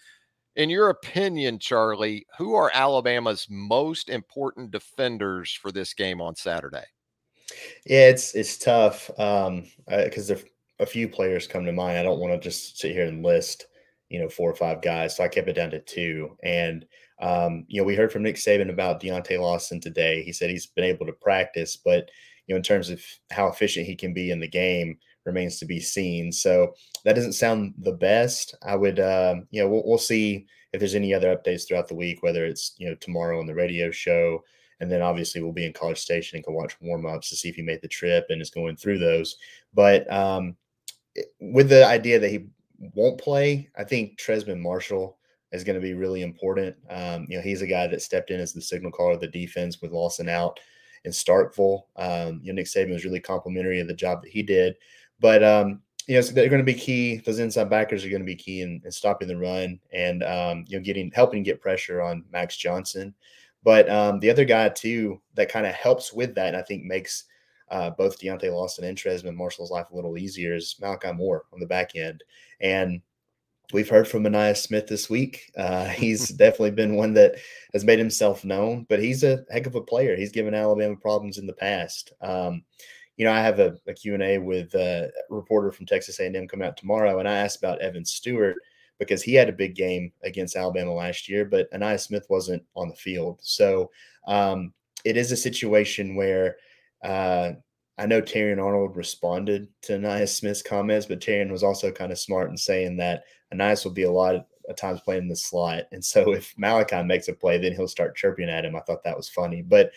In 0.57 0.71
your 0.71 0.91
opinion, 0.91 1.59
Charlie, 1.59 2.27
who 2.37 2.55
are 2.55 2.71
Alabama's 2.75 3.47
most 3.49 4.09
important 4.09 4.71
defenders 4.71 5.53
for 5.53 5.71
this 5.71 5.95
game 5.95 6.21
on 6.21 6.35
Saturday? 6.35 6.85
Yeah, 7.87 8.09
it's 8.09 8.35
it's 8.35 8.59
tough 8.59 9.07
because 9.07 9.47
um, 9.47 9.65
there 9.87 10.39
a 10.81 10.87
few 10.87 11.09
players 11.09 11.47
come 11.47 11.65
to 11.65 11.73
mind. 11.73 11.99
I 11.99 12.03
don't 12.03 12.21
want 12.21 12.33
to 12.33 12.41
just 12.41 12.79
sit 12.79 12.93
here 12.93 13.07
and 13.07 13.25
list, 13.25 13.67
you 14.09 14.21
know, 14.21 14.29
four 14.29 14.51
or 14.51 14.55
five 14.55 14.81
guys. 14.83 15.17
So 15.17 15.25
I 15.25 15.29
kept 15.29 15.49
it 15.49 15.55
down 15.55 15.71
to 15.71 15.81
two. 15.81 16.37
And 16.43 16.87
um, 17.21 17.65
you 17.69 17.81
know, 17.81 17.85
we 17.85 17.97
heard 17.97 18.13
from 18.13 18.23
Nick 18.23 18.37
Saban 18.37 18.71
about 18.71 19.03
Deontae 19.03 19.41
Lawson 19.41 19.81
today. 19.81 20.23
He 20.23 20.33
said 20.33 20.51
he's 20.51 20.67
been 20.67 20.85
able 20.85 21.07
to 21.07 21.13
practice, 21.13 21.77
but 21.77 22.09
you 22.47 22.55
know, 22.55 22.57
in 22.57 22.63
terms 22.63 22.91
of 22.91 23.03
how 23.31 23.49
efficient 23.49 23.87
he 23.87 23.97
can 23.97 24.15
be 24.15 24.31
in 24.31 24.41
the 24.41 24.49
game, 24.49 24.99
remains 25.29 25.59
to 25.59 25.67
be 25.67 25.79
seen. 25.79 26.33
So 26.33 26.75
that 27.05 27.15
doesn't 27.15 27.35
sound 27.35 27.75
the 27.79 27.93
best. 27.93 28.57
I 28.63 28.75
would, 28.75 28.99
uh, 28.99 29.37
you 29.51 29.63
know, 29.63 29.69
we'll, 29.69 29.85
we'll 29.87 29.99
see 29.99 30.47
if 30.73 30.81
there's 30.81 30.97
any 30.97 31.15
other 31.15 31.35
updates 31.37 31.67
throughout 31.67 31.89
the 31.89 31.95
week, 31.95 32.23
whether 32.23 32.45
it's 32.45 32.75
you 32.79 32.89
know 32.89 32.97
tomorrow 32.97 33.39
on 33.39 33.47
the 33.47 33.55
radio 33.55 33.91
show 33.91 34.43
and 34.81 34.91
then 34.91 35.03
obviously 35.03 35.43
we'll 35.43 35.53
be 35.53 35.67
in 35.67 35.73
College 35.73 35.99
Station 35.99 36.37
and 36.37 36.45
can 36.45 36.55
watch 36.55 36.77
warm 36.81 37.07
ups 37.07 37.29
to 37.31 37.37
see 37.37 37.49
if 37.49 37.57
he 37.57 37.63
made 37.63 37.83
the 37.83 37.89
trip 37.89 38.27
and 38.29 38.41
is 38.41 38.51
going 38.51 38.77
through 38.77 38.99
those. 38.99 39.37
But 39.75 40.11
um, 40.13 40.57
with 41.41 41.69
the 41.69 41.85
idea 41.85 42.19
that 42.19 42.31
he 42.31 42.47
won't 42.95 43.21
play, 43.21 43.69
I 43.77 43.85
think 43.85 44.19
Trezmen 44.19 44.61
Marshall 44.61 45.19
is 45.51 45.65
going 45.65 45.75
to 45.75 45.81
be 45.81 45.95
really 45.95 46.23
important. 46.23 46.77
Um, 46.91 47.27
you 47.29 47.37
know, 47.37 47.43
he's 47.43 47.63
a 47.63 47.67
guy 47.67 47.87
that 47.89 48.03
stepped 48.03 48.31
in 48.31 48.41
as 48.41 48.53
the 48.53 48.61
signal 48.61 48.93
caller 48.93 49.13
of 49.13 49.21
the 49.21 49.29
defense 49.29 49.81
with 49.81 49.93
Lawson 49.93 50.29
out 50.29 50.61
in 51.05 51.11
Starkville. 51.11 51.83
Um, 51.97 52.41
you 52.43 52.53
know, 52.53 52.57
Nick 52.57 52.67
Saban 52.67 52.93
was 52.93 53.05
really 53.05 53.21
complimentary 53.21 53.81
of 53.81 53.89
the 53.89 53.95
job 53.95 54.23
that 54.23 54.31
he 54.31 54.43
did. 54.43 54.77
But 55.21 55.43
um, 55.43 55.83
you 56.07 56.15
know, 56.15 56.21
so 56.21 56.33
they're 56.33 56.49
going 56.49 56.65
to 56.65 56.73
be 56.73 56.79
key. 56.79 57.17
Those 57.19 57.39
inside 57.39 57.71
backers 57.71 58.05
are 58.05 58.11
going 58.11 58.23
to 58.23 58.27
be 58.27 58.37
key 58.37 58.63
in, 58.63 58.81
in 58.85 58.91
stopping 58.91 59.29
the 59.29 59.37
run 59.37 59.79
and 59.93 60.23
um, 60.23 60.65
you 60.69 60.79
know 60.79 60.85
getting 60.85 61.11
helping 61.15 61.43
get 61.43 61.61
pressure 61.61 62.01
on 62.01 62.25
Max 62.33 62.57
Johnson. 62.57 63.15
But 63.63 63.89
um, 63.91 64.21
the 64.21 64.31
other 64.31 64.45
guy 64.45 64.69
too 64.69 65.21
that 65.35 65.51
kind 65.51 65.67
of 65.67 65.75
helps 65.75 66.13
with 66.13 66.35
that, 66.35 66.49
and 66.49 66.57
I 66.57 66.63
think 66.63 66.85
makes 66.85 67.25
uh, 67.71 67.91
both 67.91 68.19
Deontae 68.19 68.53
Lawson 68.53 68.85
and 68.85 68.97
Trezmen 68.97 69.35
Marshall's 69.35 69.71
life 69.71 69.91
a 69.91 69.95
little 69.95 70.17
easier 70.17 70.55
is 70.55 70.77
Malachi 70.81 71.13
Moore 71.13 71.45
on 71.53 71.61
the 71.61 71.67
back 71.67 71.95
end. 71.97 72.25
And 72.61 73.03
we've 73.73 73.89
heard 73.89 74.09
from 74.09 74.25
Ainias 74.25 74.59
Smith 74.59 74.87
this 74.87 75.11
week. 75.11 75.53
Uh, 75.57 75.85
he's 75.89 76.29
definitely 76.37 76.71
been 76.71 76.97
one 76.97 77.15
that 77.15 77.37
has 77.73 77.85
made 77.85 77.99
himself 77.99 78.45
known, 78.45 78.87
but 78.89 79.01
he's 79.01 79.25
a 79.25 79.45
heck 79.51 79.67
of 79.67 79.75
a 79.75 79.83
player. 79.83 80.17
He's 80.17 80.33
given 80.33 80.55
Alabama 80.55 80.97
problems 80.97 81.39
in 81.39 81.47
the 81.47 81.53
past. 81.53 82.13
Um, 82.21 82.63
you 83.19 83.25
know, 83.25 83.33
I 83.33 83.41
have 83.41 83.59
a, 83.59 83.77
a 83.89 83.93
Q&A 83.93 84.39
with 84.39 84.75
a 84.75 85.11
reporter 85.29 85.73
from 85.73 85.87
Texas 85.87 86.21
A&M 86.21 86.47
come 86.47 86.63
out 86.63 86.77
tomorrow, 86.77 87.19
and 87.19 87.29
I 87.29 87.35
asked 87.35 87.59
about 87.59 87.81
Evan 87.81 88.05
Stewart 88.05 88.57
because 89.01 89.23
he 89.23 89.35
had 89.35 89.49
a 89.49 89.53
big 89.53 89.75
game 89.75 90.13
against 90.23 90.57
Alabama 90.57 90.95
last 90.95 91.29
year, 91.29 91.45
but 91.45 91.71
Ainias 91.73 92.07
Smith 92.07 92.27
wasn't 92.31 92.63
on 92.77 92.89
the 92.89 92.95
field. 92.95 93.41
So 93.43 93.91
um, 94.29 94.73
it 95.05 95.17
is 95.17 95.33
a 95.33 95.37
situation 95.37 96.15
where 96.15 96.57
uh, 97.03 97.53
I 97.99 98.07
know 98.07 98.23
Terrion 98.23 98.63
Arnold 98.63 98.97
responded 98.97 99.67
to 99.83 99.99
Ainias 99.99 100.29
Smith's 100.29 100.63
comments, 100.63 101.07
but 101.07 101.21
Terrion 101.21 101.51
was 101.51 101.65
also 101.65 101.91
kind 101.91 102.13
of 102.13 102.21
smart 102.21 102.51
in 102.51 102.57
saying 102.57 102.97
that 102.99 103.25
Ainias 103.53 103.85
will 103.85 103.93
be 103.93 104.05
a 104.05 104.11
lot 104.11 104.37
of 104.37 104.77
times 104.77 105.01
playing 105.01 105.23
in 105.23 105.29
the 105.29 105.37
slot. 105.37 105.85
And 105.91 106.05
so 106.05 106.35
if 106.35 106.55
Malachi 106.57 107.03
makes 107.03 107.27
a 107.27 107.33
play, 107.33 107.59
then 107.59 107.73
he'll 107.73 107.89
start 107.89 108.17
chirping 108.17 108.49
at 108.49 108.65
him. 108.65 108.77
I 108.77 108.81
thought 108.81 109.03
that 109.03 109.17
was 109.17 109.29
funny. 109.29 109.63
But 109.63 109.91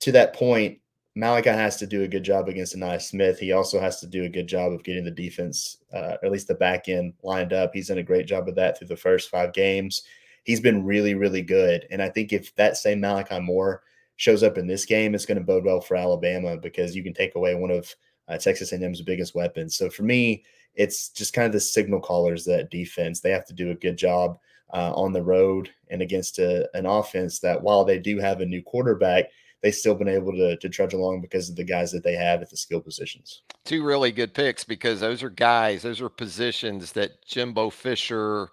to 0.00 0.10
that 0.12 0.34
point, 0.34 0.80
Malachi 1.20 1.50
has 1.50 1.76
to 1.76 1.86
do 1.86 2.02
a 2.02 2.08
good 2.08 2.22
job 2.22 2.48
against 2.48 2.74
Ainias 2.74 3.02
Smith. 3.02 3.38
He 3.38 3.52
also 3.52 3.78
has 3.78 4.00
to 4.00 4.06
do 4.06 4.24
a 4.24 4.28
good 4.28 4.46
job 4.46 4.72
of 4.72 4.82
getting 4.82 5.04
the 5.04 5.10
defense, 5.10 5.76
uh, 5.92 6.16
or 6.22 6.24
at 6.24 6.32
least 6.32 6.48
the 6.48 6.54
back 6.54 6.88
end, 6.88 7.12
lined 7.22 7.52
up. 7.52 7.72
He's 7.74 7.88
done 7.88 7.98
a 7.98 8.02
great 8.02 8.26
job 8.26 8.48
of 8.48 8.54
that 8.54 8.78
through 8.78 8.88
the 8.88 8.96
first 8.96 9.28
five 9.28 9.52
games. 9.52 10.04
He's 10.44 10.60
been 10.60 10.82
really, 10.82 11.12
really 11.14 11.42
good. 11.42 11.86
And 11.90 12.00
I 12.00 12.08
think 12.08 12.32
if 12.32 12.54
that 12.54 12.78
same 12.78 13.00
Malachi 13.00 13.38
Moore 13.38 13.82
shows 14.16 14.42
up 14.42 14.56
in 14.56 14.66
this 14.66 14.86
game, 14.86 15.14
it's 15.14 15.26
going 15.26 15.36
to 15.36 15.44
bode 15.44 15.66
well 15.66 15.82
for 15.82 15.94
Alabama 15.94 16.56
because 16.56 16.96
you 16.96 17.02
can 17.02 17.12
take 17.12 17.34
away 17.34 17.54
one 17.54 17.70
of 17.70 17.94
uh, 18.26 18.38
Texas 18.38 18.72
A&M's 18.72 19.02
biggest 19.02 19.34
weapons. 19.34 19.76
So 19.76 19.90
for 19.90 20.04
me, 20.04 20.42
it's 20.74 21.10
just 21.10 21.34
kind 21.34 21.44
of 21.44 21.52
the 21.52 21.60
signal 21.60 22.00
callers 22.00 22.46
that 22.46 22.70
defense. 22.70 23.20
They 23.20 23.30
have 23.30 23.46
to 23.46 23.52
do 23.52 23.72
a 23.72 23.74
good 23.74 23.98
job 23.98 24.38
uh, 24.72 24.94
on 24.94 25.12
the 25.12 25.22
road 25.22 25.68
and 25.90 26.00
against 26.00 26.38
a, 26.38 26.66
an 26.72 26.86
offense 26.86 27.40
that, 27.40 27.60
while 27.60 27.84
they 27.84 27.98
do 27.98 28.18
have 28.18 28.40
a 28.40 28.46
new 28.46 28.62
quarterback, 28.62 29.26
they've 29.62 29.74
still 29.74 29.94
been 29.94 30.08
able 30.08 30.32
to, 30.32 30.56
to 30.56 30.68
trudge 30.68 30.94
along 30.94 31.20
because 31.20 31.50
of 31.50 31.56
the 31.56 31.64
guys 31.64 31.92
that 31.92 32.02
they 32.02 32.14
have 32.14 32.42
at 32.42 32.50
the 32.50 32.56
skill 32.56 32.80
positions. 32.80 33.42
Two 33.64 33.84
really 33.84 34.12
good 34.12 34.34
picks 34.34 34.64
because 34.64 35.00
those 35.00 35.22
are 35.22 35.30
guys, 35.30 35.82
those 35.82 36.00
are 36.00 36.08
positions 36.08 36.92
that 36.92 37.24
Jimbo 37.26 37.70
Fisher 37.70 38.48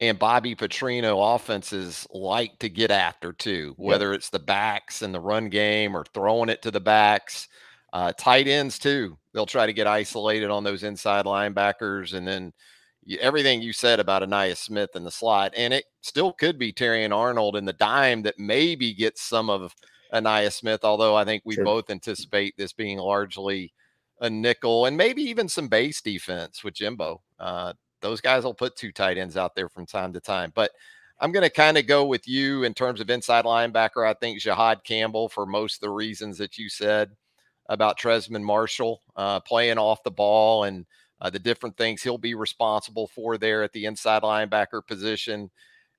and 0.00 0.18
Bobby 0.18 0.56
Petrino 0.56 1.34
offenses 1.34 2.06
like 2.12 2.58
to 2.58 2.68
get 2.68 2.90
after 2.90 3.32
too, 3.32 3.74
whether 3.76 4.10
yep. 4.10 4.18
it's 4.18 4.30
the 4.30 4.38
backs 4.38 5.02
and 5.02 5.14
the 5.14 5.20
run 5.20 5.48
game 5.48 5.96
or 5.96 6.04
throwing 6.12 6.48
it 6.48 6.62
to 6.62 6.70
the 6.70 6.80
backs. 6.80 7.48
Uh, 7.92 8.12
tight 8.18 8.48
ends 8.48 8.78
too. 8.78 9.16
They'll 9.32 9.46
try 9.46 9.66
to 9.66 9.72
get 9.72 9.86
isolated 9.86 10.50
on 10.50 10.64
those 10.64 10.82
inside 10.82 11.26
linebackers, 11.26 12.14
and 12.14 12.26
then 12.26 12.52
everything 13.20 13.62
you 13.62 13.72
said 13.72 14.00
about 14.00 14.22
Ainias 14.22 14.56
Smith 14.56 14.90
in 14.96 15.04
the 15.04 15.10
slot, 15.10 15.52
and 15.56 15.72
it 15.72 15.84
still 16.00 16.32
could 16.32 16.58
be 16.58 16.72
Terrion 16.72 17.14
Arnold 17.14 17.54
in 17.54 17.64
the 17.64 17.72
dime 17.72 18.22
that 18.22 18.38
maybe 18.38 18.92
gets 18.94 19.22
some 19.22 19.48
of 19.48 19.72
Ainias 20.14 20.54
Smith, 20.54 20.84
although 20.84 21.16
I 21.16 21.24
think 21.24 21.42
we 21.44 21.56
sure. 21.56 21.64
both 21.64 21.90
anticipate 21.90 22.56
this 22.56 22.72
being 22.72 22.98
largely 22.98 23.72
a 24.20 24.30
nickel 24.30 24.86
and 24.86 24.96
maybe 24.96 25.22
even 25.22 25.48
some 25.48 25.68
base 25.68 26.00
defense 26.00 26.62
with 26.62 26.74
Jimbo. 26.74 27.20
Uh, 27.38 27.72
those 28.00 28.20
guys 28.20 28.44
will 28.44 28.54
put 28.54 28.76
two 28.76 28.92
tight 28.92 29.18
ends 29.18 29.36
out 29.36 29.54
there 29.54 29.68
from 29.68 29.86
time 29.86 30.12
to 30.12 30.20
time. 30.20 30.52
But 30.54 30.70
I'm 31.20 31.32
going 31.32 31.42
to 31.42 31.50
kind 31.50 31.78
of 31.78 31.86
go 31.86 32.04
with 32.04 32.28
you 32.28 32.64
in 32.64 32.74
terms 32.74 33.00
of 33.00 33.10
inside 33.10 33.44
linebacker. 33.44 34.08
I 34.08 34.14
think 34.14 34.40
Jihaad 34.40 34.84
Campbell, 34.84 35.28
for 35.28 35.46
most 35.46 35.76
of 35.76 35.80
the 35.80 35.90
reasons 35.90 36.38
that 36.38 36.58
you 36.58 36.68
said 36.68 37.10
about 37.68 37.98
Trezmen 37.98 38.42
Marshall 38.42 39.00
uh, 39.16 39.40
playing 39.40 39.78
off 39.78 40.02
the 40.02 40.10
ball 40.10 40.64
and 40.64 40.86
uh, 41.20 41.30
the 41.30 41.38
different 41.38 41.76
things 41.76 42.02
he'll 42.02 42.18
be 42.18 42.34
responsible 42.34 43.06
for 43.06 43.38
there 43.38 43.62
at 43.62 43.72
the 43.72 43.86
inside 43.86 44.22
linebacker 44.22 44.86
position. 44.86 45.50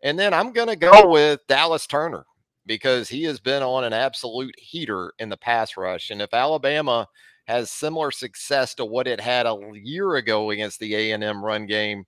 And 0.03 0.19
then 0.19 0.33
I'm 0.33 0.51
going 0.51 0.67
to 0.67 0.75
go 0.75 1.09
with 1.09 1.47
Dallas 1.47 1.87
Turner 1.87 2.25
because 2.65 3.09
he 3.09 3.23
has 3.23 3.39
been 3.39 3.63
on 3.63 3.83
an 3.83 3.93
absolute 3.93 4.55
heater 4.57 5.13
in 5.19 5.29
the 5.29 5.37
pass 5.37 5.77
rush. 5.77 6.09
And 6.09 6.21
if 6.21 6.33
Alabama 6.33 7.07
has 7.47 7.69
similar 7.69 8.11
success 8.11 8.73
to 8.75 8.85
what 8.85 9.07
it 9.07 9.21
had 9.21 9.45
a 9.45 9.57
year 9.73 10.15
ago 10.15 10.49
against 10.49 10.79
the 10.79 10.95
A&M 10.95 11.43
run 11.43 11.65
game. 11.65 12.05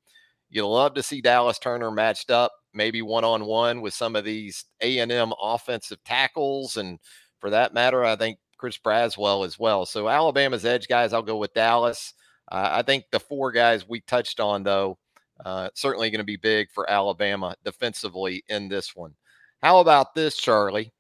you'd 0.50 0.66
love 0.66 0.94
to 0.96 1.04
see 1.04 1.22
Dallas 1.22 1.60
Turner 1.60 1.92
matched 1.92 2.32
up, 2.32 2.52
maybe 2.74 3.02
one 3.02 3.24
on 3.24 3.46
one 3.46 3.82
with 3.82 3.94
some 3.94 4.16
of 4.16 4.24
these 4.24 4.66
A&M 4.82 5.34
offensive 5.42 6.04
tackles, 6.04 6.78
and 6.78 7.00
for 7.40 7.50
that 7.52 7.74
matter, 7.74 8.04
I 8.04 8.16
think 8.16 8.40
Chris 8.58 8.78
Braswell 8.78 9.46
as 9.46 9.60
well. 9.60 9.86
So 9.86 10.10
Alabama's 10.10 10.66
edge 10.66 10.88
guys, 10.88 11.14
I'll 11.14 11.22
go 11.22 11.38
with 11.38 11.54
Dallas. 11.54 12.14
Uh, 12.52 12.70
I 12.72 12.82
think 12.82 13.06
the 13.12 13.20
four 13.20 13.52
guys 13.52 13.88
we 13.88 14.02
touched 14.02 14.40
on, 14.40 14.64
though, 14.64 14.98
uh, 15.46 15.70
certainly 15.76 16.10
going 16.10 16.20
to 16.20 16.26
be 16.26 16.38
big 16.38 16.72
for 16.72 16.90
Alabama 16.90 17.56
defensively 17.64 18.44
in 18.48 18.70
this 18.70 18.96
one. 18.96 19.14
How 19.62 19.80
about 19.80 20.14
this, 20.14 20.38
Charlie? 20.38 20.92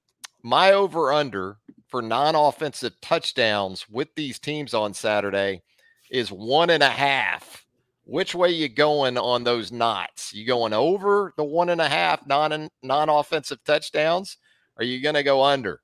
My 0.43 0.71
over 0.71 1.11
under 1.11 1.57
for 1.87 2.01
non 2.01 2.35
offensive 2.35 2.99
touchdowns 3.01 3.87
with 3.89 4.13
these 4.15 4.39
teams 4.39 4.73
on 4.73 4.93
Saturday 4.93 5.61
is 6.09 6.31
one 6.31 6.69
and 6.69 6.83
a 6.83 6.89
half. 6.89 7.65
Which 8.05 8.33
way 8.33 8.49
you 8.51 8.69
going 8.69 9.17
on 9.17 9.43
those 9.43 9.71
knots? 9.71 10.33
You 10.33 10.45
going 10.45 10.73
over 10.73 11.33
the 11.35 11.43
one 11.43 11.69
and 11.69 11.81
a 11.81 11.89
half 11.89 12.25
non 12.25 12.69
non 12.81 13.09
offensive 13.09 13.63
touchdowns? 13.63 14.37
Or 14.77 14.81
are 14.81 14.85
you 14.85 15.01
going 15.01 15.15
to 15.15 15.23
go 15.23 15.43
under? 15.43 15.81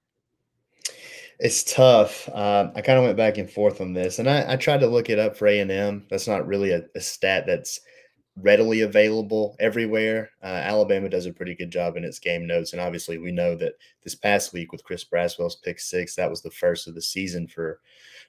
It's 1.39 1.63
tough. 1.63 2.30
Uh, 2.30 2.72
I 2.75 2.82
kind 2.82 2.98
of 2.98 3.03
went 3.03 3.18
back 3.18 3.38
and 3.38 3.50
forth 3.50 3.82
on 3.82 3.94
this, 3.94 4.20
and 4.20 4.30
I, 4.30 4.53
I 4.53 4.56
tried 4.56 4.80
to 4.82 4.88
look 4.88 5.10
it 5.10 5.20
up 5.20 5.36
for 5.36 5.48
A 5.48 5.60
and 5.60 5.72
M. 5.72 6.06
That's 6.10 6.27
not 6.27 6.48
really 6.48 6.72
a, 6.72 6.84
a, 6.96 7.01
stat 7.01 7.46
that's 7.46 7.82
readily 8.36 8.82
available 8.82 9.56
everywhere. 9.60 10.32
Uh, 10.42 10.48
Alabama 10.48 11.08
does 11.10 11.25
a 11.25 11.34
pretty 11.34 11.56
good 11.56 11.72
job 11.72 11.98
in 11.98 12.04
its 12.04 12.20
game 12.20 12.48
notes, 12.48 12.74
and 12.74 12.82
obviously 12.82 13.18
we 13.18 13.32
know 13.32 13.56
that 13.56 13.74
this 14.04 14.16
past 14.16 14.54
week 14.54 14.72
with 14.72 14.84
Chris 14.84 15.04
Braswell's 15.04 15.58
pick 15.58 15.80
six, 15.80 16.16
that 16.16 16.30
was 16.30 16.42
the 16.42 16.52
first 16.52 16.88
of 16.88 16.96
the 16.96 17.02
season 17.02 17.48
for 17.48 17.80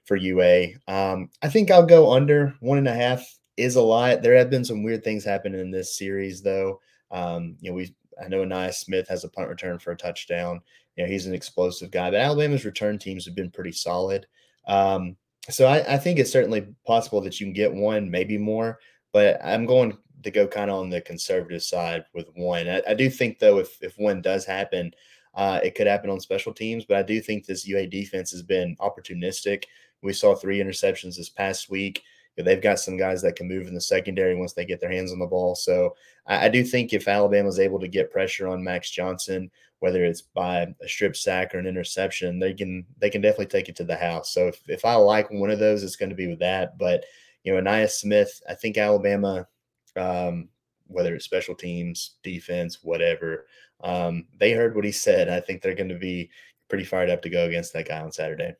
for 0.05 0.15
UA. 0.15 0.67
Um, 0.87 1.29
I 1.41 1.49
think 1.49 1.71
I'll 1.71 1.85
go 1.85 2.11
under 2.11 2.55
one 2.59 2.77
and 2.77 2.87
a 2.87 2.93
half. 2.93 3.25
Is 3.57 3.77
a 3.77 3.81
lot. 3.81 4.21
There 4.21 4.35
have 4.35 4.49
been 4.49 4.65
some 4.65 4.83
weird 4.83 5.05
things 5.05 5.23
happening 5.23 5.61
in 5.61 5.71
this 5.71 5.97
series, 5.97 6.41
though. 6.41 6.81
Um, 7.09 7.55
you 7.61 7.71
know, 7.71 7.75
we 7.75 7.95
I 8.23 8.27
know 8.27 8.43
Ainias 8.43 8.75
Smith 8.75 9.07
has 9.07 9.23
a 9.23 9.29
punt 9.29 9.49
return 9.49 9.79
for 9.79 9.91
a 9.91 9.97
touchdown. 9.97 10.61
You 10.95 11.03
know, 11.03 11.09
he's 11.09 11.25
an 11.25 11.33
explosive 11.33 11.91
guy, 11.91 12.11
but 12.11 12.19
Alabama's 12.19 12.65
return 12.65 12.99
teams 12.99 13.25
have 13.25 13.35
been 13.35 13.51
pretty 13.51 13.71
solid. 13.71 14.27
Um, 14.67 15.17
so 15.49 15.67
I, 15.67 15.93
I, 15.93 15.97
think 15.97 16.17
it's 16.17 16.31
certainly 16.31 16.65
possible 16.87 17.21
that 17.21 17.39
you 17.39 17.45
can 17.45 17.53
get 17.53 17.71
one, 17.71 18.09
maybe 18.09 18.37
more, 18.37 18.79
but 19.15 19.39
I'm 19.41 19.65
going 19.65 19.97
to 20.23 20.29
go 20.29 20.45
kind 20.45 20.69
of 20.69 20.77
on 20.77 20.89
the 20.89 20.99
conservative 20.99 21.63
side 21.63 22.03
with 22.13 22.27
one. 22.35 22.67
I, 22.67 22.81
I 22.85 22.93
do 22.93 23.09
think 23.09 23.39
though, 23.39 23.59
if 23.59 23.81
if 23.81 23.97
one 23.97 24.21
does 24.21 24.43
happen, 24.43 24.93
uh, 25.35 25.61
it 25.63 25.73
could 25.73 25.87
happen 25.87 26.09
on 26.09 26.19
special 26.19 26.53
teams, 26.53 26.83
but 26.83 26.97
I 26.97 27.01
do 27.01 27.21
think 27.21 27.45
this 27.45 27.65
UA 27.65 27.87
defense 27.87 28.29
has 28.31 28.43
been 28.43 28.75
opportunistic. 28.81 29.63
We 30.03 30.11
saw 30.11 30.35
three 30.35 30.59
interceptions 30.59 31.15
this 31.15 31.29
past 31.29 31.69
week. 31.69 32.03
They've 32.35 32.61
got 32.61 32.77
some 32.77 32.97
guys 32.97 33.21
that 33.21 33.37
can 33.37 33.47
move 33.47 33.67
in 33.67 33.73
the 33.73 33.79
secondary 33.79 34.35
once 34.35 34.51
they 34.51 34.65
get 34.65 34.81
their 34.81 34.91
hands 34.91 35.13
on 35.13 35.19
the 35.19 35.25
ball. 35.27 35.55
So 35.55 35.95
I, 36.27 36.47
I 36.47 36.49
do 36.49 36.61
think 36.65 36.91
if 36.91 37.07
Alabama 37.07 37.47
is 37.47 37.57
able 37.59 37.79
to 37.79 37.87
get 37.87 38.11
pressure 38.11 38.49
on 38.49 38.61
Max 38.61 38.91
Johnson, 38.91 39.49
whether 39.79 40.03
it's 40.03 40.23
by 40.23 40.67
a 40.81 40.87
strip 40.89 41.15
sack 41.15 41.55
or 41.55 41.59
an 41.59 41.67
interception, 41.67 42.37
they 42.37 42.53
can 42.53 42.85
they 42.97 43.09
can 43.09 43.21
definitely 43.21 43.45
take 43.45 43.69
it 43.69 43.77
to 43.77 43.85
the 43.85 43.95
house. 43.95 44.33
So 44.33 44.49
if, 44.49 44.59
if 44.67 44.83
I 44.83 44.95
like 44.95 45.31
one 45.31 45.51
of 45.51 45.59
those, 45.59 45.83
it's 45.83 45.95
going 45.95 46.09
to 46.09 46.15
be 46.15 46.27
with 46.27 46.39
that. 46.39 46.77
But 46.77 47.05
you 47.45 47.53
know, 47.53 47.61
Ainias 47.61 47.91
Smith, 47.91 48.41
I 48.49 48.55
think 48.55 48.77
Alabama, 48.77 49.47
um, 49.95 50.49
whether 50.87 51.15
it's 51.15 51.25
special 51.25 51.55
teams, 51.55 52.15
defense, 52.23 52.79
whatever, 52.81 53.45
um, 53.83 54.25
they 54.39 54.51
heard 54.51 54.75
what 54.75 54.83
he 54.83 54.91
said. 54.91 55.29
I 55.29 55.39
think 55.39 55.61
they're 55.61 55.75
going 55.75 55.89
to 55.89 55.99
be 55.99 56.29
pretty 56.69 56.83
fired 56.83 57.11
up 57.11 57.21
to 57.21 57.29
go 57.29 57.45
against 57.45 57.71
that 57.73 57.87
guy 57.87 58.01
on 58.01 58.11
Saturday. 58.11 58.55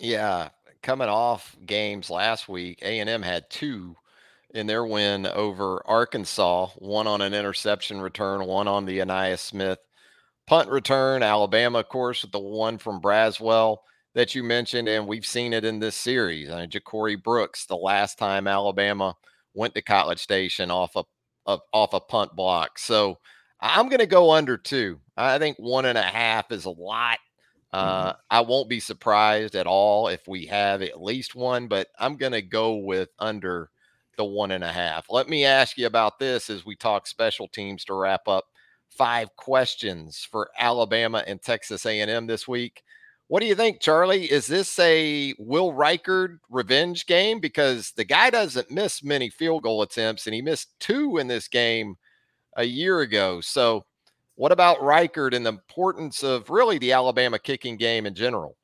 Yeah, 0.00 0.48
coming 0.82 1.08
off 1.08 1.54
games 1.66 2.08
last 2.08 2.48
week, 2.48 2.78
A&M 2.82 3.22
had 3.22 3.50
two 3.50 3.96
in 4.54 4.66
their 4.66 4.86
win 4.86 5.26
over 5.26 5.82
Arkansas, 5.86 6.68
one 6.76 7.06
on 7.06 7.20
an 7.20 7.34
interception 7.34 8.00
return, 8.00 8.46
one 8.46 8.66
on 8.66 8.86
the 8.86 8.98
Ainias 8.98 9.40
Smith 9.40 9.78
punt 10.46 10.70
return. 10.70 11.22
Alabama, 11.22 11.80
of 11.80 11.88
course, 11.88 12.22
with 12.22 12.32
the 12.32 12.38
one 12.38 12.78
from 12.78 13.00
Braswell 13.00 13.78
that 14.14 14.34
you 14.34 14.42
mentioned, 14.42 14.88
and 14.88 15.06
we've 15.06 15.26
seen 15.26 15.52
it 15.52 15.64
in 15.64 15.78
this 15.78 15.96
series. 15.96 16.50
I 16.50 16.60
mean, 16.60 16.70
Ja'Corey 16.70 17.22
Brooks, 17.22 17.66
the 17.66 17.76
last 17.76 18.18
time 18.18 18.46
Alabama 18.46 19.16
went 19.54 19.74
to 19.74 19.82
College 19.82 20.20
Station 20.20 20.70
off 20.70 20.96
a, 20.96 21.04
a 21.46 21.58
off 21.72 21.94
a 21.94 22.00
punt 22.00 22.34
block. 22.34 22.78
So 22.78 23.18
I'm 23.60 23.88
going 23.88 24.00
to 24.00 24.06
go 24.06 24.32
under 24.32 24.56
two. 24.56 25.00
I 25.16 25.38
think 25.38 25.56
one 25.58 25.86
and 25.86 25.98
a 25.98 26.02
half 26.02 26.50
is 26.52 26.64
a 26.64 26.70
lot. 26.70 27.18
Mm-hmm. 27.72 28.08
Uh, 28.08 28.12
I 28.30 28.40
won't 28.42 28.68
be 28.68 28.80
surprised 28.80 29.54
at 29.54 29.66
all 29.66 30.08
if 30.08 30.26
we 30.28 30.46
have 30.46 30.82
at 30.82 31.02
least 31.02 31.34
one, 31.34 31.68
but 31.68 31.88
I'm 31.98 32.16
going 32.16 32.32
to 32.32 32.42
go 32.42 32.76
with 32.76 33.08
under 33.18 33.70
the 34.18 34.24
one 34.24 34.50
and 34.50 34.64
a 34.64 34.72
half. 34.72 35.06
Let 35.08 35.28
me 35.28 35.46
ask 35.46 35.78
you 35.78 35.86
about 35.86 36.18
this 36.18 36.50
as 36.50 36.66
we 36.66 36.76
talk 36.76 37.06
special 37.06 37.48
teams 37.48 37.84
to 37.86 37.94
wrap 37.94 38.28
up 38.28 38.44
five 38.90 39.34
questions 39.36 40.26
for 40.30 40.50
Alabama 40.58 41.24
and 41.26 41.40
Texas 41.40 41.86
A&M 41.86 42.26
this 42.26 42.46
week. 42.46 42.82
What 43.32 43.40
do 43.40 43.46
you 43.46 43.54
think, 43.54 43.80
Charlie? 43.80 44.30
Is 44.30 44.46
this 44.46 44.78
a 44.78 45.32
Will 45.38 45.72
Reichard 45.72 46.40
revenge 46.50 47.06
game? 47.06 47.40
Because 47.40 47.90
the 47.92 48.04
guy 48.04 48.28
doesn't 48.28 48.70
miss 48.70 49.02
many 49.02 49.30
field 49.30 49.62
goal 49.62 49.80
attempts, 49.80 50.26
and 50.26 50.34
he 50.34 50.42
missed 50.42 50.78
two 50.80 51.16
in 51.16 51.28
this 51.28 51.48
game 51.48 51.96
a 52.58 52.64
year 52.64 53.00
ago. 53.00 53.40
So 53.40 53.86
what 54.34 54.52
about 54.52 54.80
Reichard 54.80 55.34
and 55.34 55.46
the 55.46 55.48
importance 55.52 56.22
of 56.22 56.50
really 56.50 56.76
the 56.76 56.92
Alabama 56.92 57.38
kicking 57.38 57.78
game 57.78 58.04
in 58.04 58.14
general? 58.14 58.58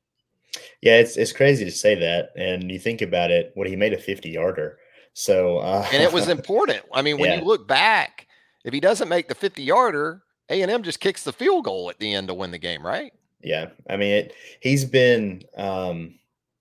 Yeah, 0.83 0.99
it's 0.99 1.17
it's 1.17 1.33
crazy 1.33 1.65
to 1.65 1.71
say 1.71 1.95
that, 1.95 2.29
and 2.35 2.69
you 2.69 2.77
think 2.77 3.01
about 3.01 3.31
it. 3.31 3.51
What 3.55 3.65
he 3.65 3.75
made 3.75 3.93
a 3.93 3.97
fifty 3.97 4.29
yarder, 4.29 4.77
so 5.13 5.57
uh, 5.57 5.87
and 5.91 6.03
it 6.03 6.13
was 6.13 6.29
important. 6.37 6.81
I 6.93 7.01
mean, 7.01 7.17
when 7.17 7.31
yeah. 7.31 7.39
you 7.39 7.43
look 7.43 7.67
back, 7.67 8.27
if 8.63 8.71
he 8.71 8.79
doesn't 8.79 9.09
make 9.09 9.29
the 9.29 9.33
fifty 9.33 9.63
yarder, 9.63 10.21
A 10.49 10.61
and 10.61 10.69
M 10.69 10.83
just 10.83 10.99
kicks 10.99 11.23
the 11.23 11.33
field 11.33 11.65
goal 11.65 11.89
at 11.89 11.97
the 11.97 12.13
end 12.13 12.27
to 12.27 12.35
win 12.35 12.51
the 12.51 12.59
game, 12.59 12.85
right? 12.85 13.11
Yeah, 13.41 13.69
I 13.89 13.95
mean, 13.97 14.11
it, 14.11 14.33
he's 14.61 14.85
been 14.85 15.43
um, 15.57 16.15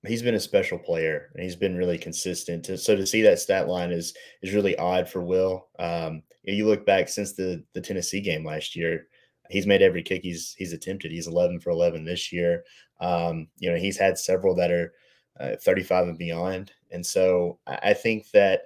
he's 0.07 0.23
been 0.23 0.35
a 0.37 0.41
special 0.41 0.79
player, 0.79 1.31
and 1.35 1.43
he's 1.43 1.57
been 1.57 1.77
really 1.77 1.99
consistent. 1.99 2.67
So 2.67 2.95
to 2.97 3.07
see 3.07 3.23
that 3.23 3.41
stat 3.41 3.69
line 3.69 3.91
is 3.91 4.15
is 4.43 4.55
really 4.55 4.77
odd 4.77 5.09
for 5.09 5.23
Will. 5.23 5.69
Um, 5.79 6.23
you 6.45 6.67
look 6.67 6.87
back 6.87 7.09
since 7.09 7.33
the 7.33 7.65
the 7.75 7.81
Tennessee 7.81 8.21
game 8.21 8.45
last 8.45 8.77
year, 8.77 9.07
he's 9.51 9.67
made 9.67 9.83
every 9.83 10.03
kick 10.03 10.23
he's 10.23 10.55
he's 10.57 10.73
attempted. 10.73 11.11
He's 11.11 11.27
11 11.27 11.61
for 11.61 11.71
11 11.71 12.05
this 12.05 12.33
year. 12.33 12.65
Um, 13.01 13.49
you 13.59 13.71
know, 13.71 13.77
he's 13.77 13.99
had 13.99 14.19
several 14.19 14.55
that 14.57 14.71
are 14.71 14.93
uh, 15.41 15.57
35 15.63 16.09
and 16.09 16.19
beyond. 16.19 16.73
And 16.91 17.05
so 17.05 17.59
I, 17.67 17.79
I 17.83 17.95
think 17.95 18.31
that 18.33 18.63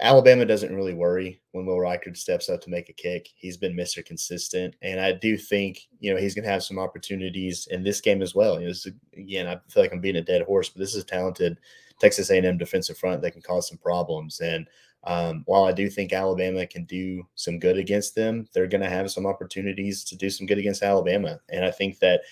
Alabama 0.00 0.44
doesn't 0.44 0.74
really 0.74 0.92
worry 0.92 1.40
when 1.52 1.64
Will 1.64 1.76
Reichard 1.76 2.18
steps 2.18 2.50
up 2.50 2.60
to 2.60 2.70
make 2.70 2.90
a 2.90 2.92
kick. 2.92 3.30
He's 3.34 3.56
been 3.56 3.74
Mr. 3.74 4.04
Consistent, 4.04 4.74
and 4.82 5.00
I 5.00 5.12
do 5.12 5.38
think 5.38 5.88
you 6.00 6.12
know 6.12 6.20
he's 6.20 6.34
going 6.34 6.44
to 6.44 6.50
have 6.50 6.62
some 6.62 6.78
opportunities 6.78 7.66
in 7.70 7.82
this 7.82 8.00
game 8.00 8.20
as 8.20 8.34
well. 8.34 8.60
You 8.60 8.68
know, 8.68 8.74
again, 9.14 9.46
I 9.46 9.58
feel 9.70 9.82
like 9.82 9.92
I'm 9.92 10.00
being 10.00 10.16
a 10.16 10.22
dead 10.22 10.42
horse, 10.42 10.68
but 10.68 10.80
this 10.80 10.94
is 10.94 11.02
a 11.02 11.06
talented 11.06 11.58
Texas 11.98 12.30
A&M 12.30 12.58
defensive 12.58 12.98
front 12.98 13.22
that 13.22 13.30
can 13.32 13.42
cause 13.42 13.68
some 13.68 13.78
problems. 13.78 14.40
And 14.40 14.66
um, 15.04 15.44
while 15.46 15.64
I 15.64 15.72
do 15.72 15.88
think 15.88 16.12
Alabama 16.12 16.66
can 16.66 16.84
do 16.84 17.26
some 17.34 17.58
good 17.58 17.78
against 17.78 18.14
them, 18.14 18.48
they're 18.52 18.66
going 18.66 18.82
to 18.82 18.90
have 18.90 19.10
some 19.10 19.26
opportunities 19.26 20.04
to 20.04 20.16
do 20.16 20.28
some 20.28 20.46
good 20.46 20.58
against 20.58 20.82
Alabama. 20.82 21.40
And 21.48 21.64
I 21.64 21.70
think 21.70 21.98
that 22.00 22.22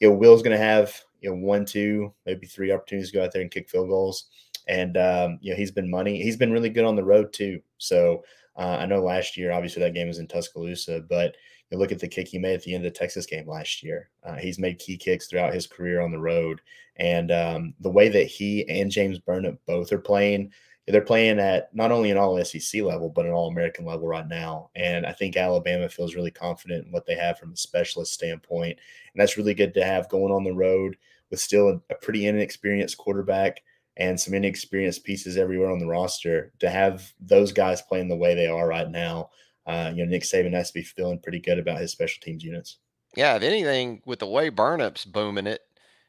you 0.00 0.08
know 0.08 0.16
Will's 0.16 0.42
going 0.42 0.56
to 0.56 0.64
have 0.64 1.00
you 1.20 1.30
know 1.30 1.36
one, 1.36 1.64
two, 1.64 2.12
maybe 2.26 2.46
three 2.46 2.72
opportunities 2.72 3.10
to 3.10 3.18
go 3.18 3.24
out 3.24 3.32
there 3.32 3.42
and 3.42 3.50
kick 3.50 3.68
field 3.68 3.88
goals. 3.88 4.26
And 4.68 4.96
um, 4.96 5.38
you 5.40 5.50
know 5.50 5.56
he's 5.56 5.70
been 5.70 5.90
money. 5.90 6.22
He's 6.22 6.36
been 6.36 6.52
really 6.52 6.70
good 6.70 6.84
on 6.84 6.96
the 6.96 7.04
road 7.04 7.32
too. 7.32 7.60
So 7.78 8.24
uh, 8.56 8.76
I 8.80 8.86
know 8.86 9.02
last 9.02 9.36
year, 9.36 9.52
obviously 9.52 9.82
that 9.82 9.94
game 9.94 10.08
was 10.08 10.18
in 10.18 10.26
Tuscaloosa, 10.26 11.04
but 11.08 11.34
you 11.70 11.78
look 11.78 11.92
at 11.92 11.98
the 11.98 12.08
kick 12.08 12.28
he 12.28 12.38
made 12.38 12.54
at 12.54 12.62
the 12.62 12.74
end 12.74 12.84
of 12.84 12.92
the 12.92 12.98
Texas 12.98 13.24
game 13.24 13.48
last 13.48 13.82
year. 13.82 14.10
Uh, 14.22 14.34
he's 14.34 14.58
made 14.58 14.78
key 14.78 14.96
kicks 14.96 15.26
throughout 15.26 15.54
his 15.54 15.66
career 15.66 16.00
on 16.02 16.12
the 16.12 16.18
road, 16.18 16.60
and 16.96 17.32
um, 17.32 17.74
the 17.80 17.90
way 17.90 18.08
that 18.08 18.26
he 18.26 18.68
and 18.68 18.90
James 18.90 19.18
Burnip 19.18 19.58
both 19.66 19.92
are 19.92 19.98
playing 19.98 20.52
they're 20.88 21.00
playing 21.00 21.38
at 21.38 21.74
not 21.74 21.92
only 21.92 22.10
an 22.10 22.18
all 22.18 22.42
SEC 22.44 22.82
level, 22.82 23.08
but 23.08 23.24
an 23.24 23.32
all 23.32 23.48
American 23.48 23.84
level 23.84 24.08
right 24.08 24.26
now. 24.26 24.70
And 24.74 25.06
I 25.06 25.12
think 25.12 25.36
Alabama 25.36 25.88
feels 25.88 26.16
really 26.16 26.32
confident 26.32 26.86
in 26.86 26.92
what 26.92 27.06
they 27.06 27.14
have 27.14 27.38
from 27.38 27.52
a 27.52 27.56
specialist 27.56 28.12
standpoint. 28.12 28.78
And 29.12 29.20
that's 29.20 29.36
really 29.36 29.54
good 29.54 29.74
to 29.74 29.84
have 29.84 30.08
going 30.08 30.32
on 30.32 30.42
the 30.42 30.52
road 30.52 30.96
with 31.30 31.38
still 31.38 31.68
a, 31.68 31.80
a 31.90 31.94
pretty 32.02 32.26
inexperienced 32.26 32.98
quarterback 32.98 33.62
and 33.96 34.18
some 34.18 34.34
inexperienced 34.34 35.04
pieces 35.04 35.36
everywhere 35.36 35.70
on 35.70 35.78
the 35.78 35.86
roster. 35.86 36.52
To 36.60 36.70
have 36.70 37.12
those 37.20 37.52
guys 37.52 37.82
playing 37.82 38.08
the 38.08 38.16
way 38.16 38.34
they 38.34 38.46
are 38.46 38.66
right 38.66 38.88
now, 38.88 39.30
uh, 39.66 39.92
you 39.94 40.04
know, 40.04 40.10
Nick 40.10 40.22
Saban 40.22 40.54
has 40.54 40.70
to 40.70 40.74
be 40.74 40.82
feeling 40.82 41.20
pretty 41.20 41.40
good 41.40 41.58
about 41.58 41.80
his 41.80 41.92
special 41.92 42.20
teams 42.22 42.42
units. 42.42 42.78
Yeah, 43.16 43.36
if 43.36 43.42
anything, 43.42 44.00
with 44.06 44.20
the 44.20 44.26
way 44.26 44.50
Burnip's 44.50 45.04
booming 45.04 45.46
it, 45.46 45.60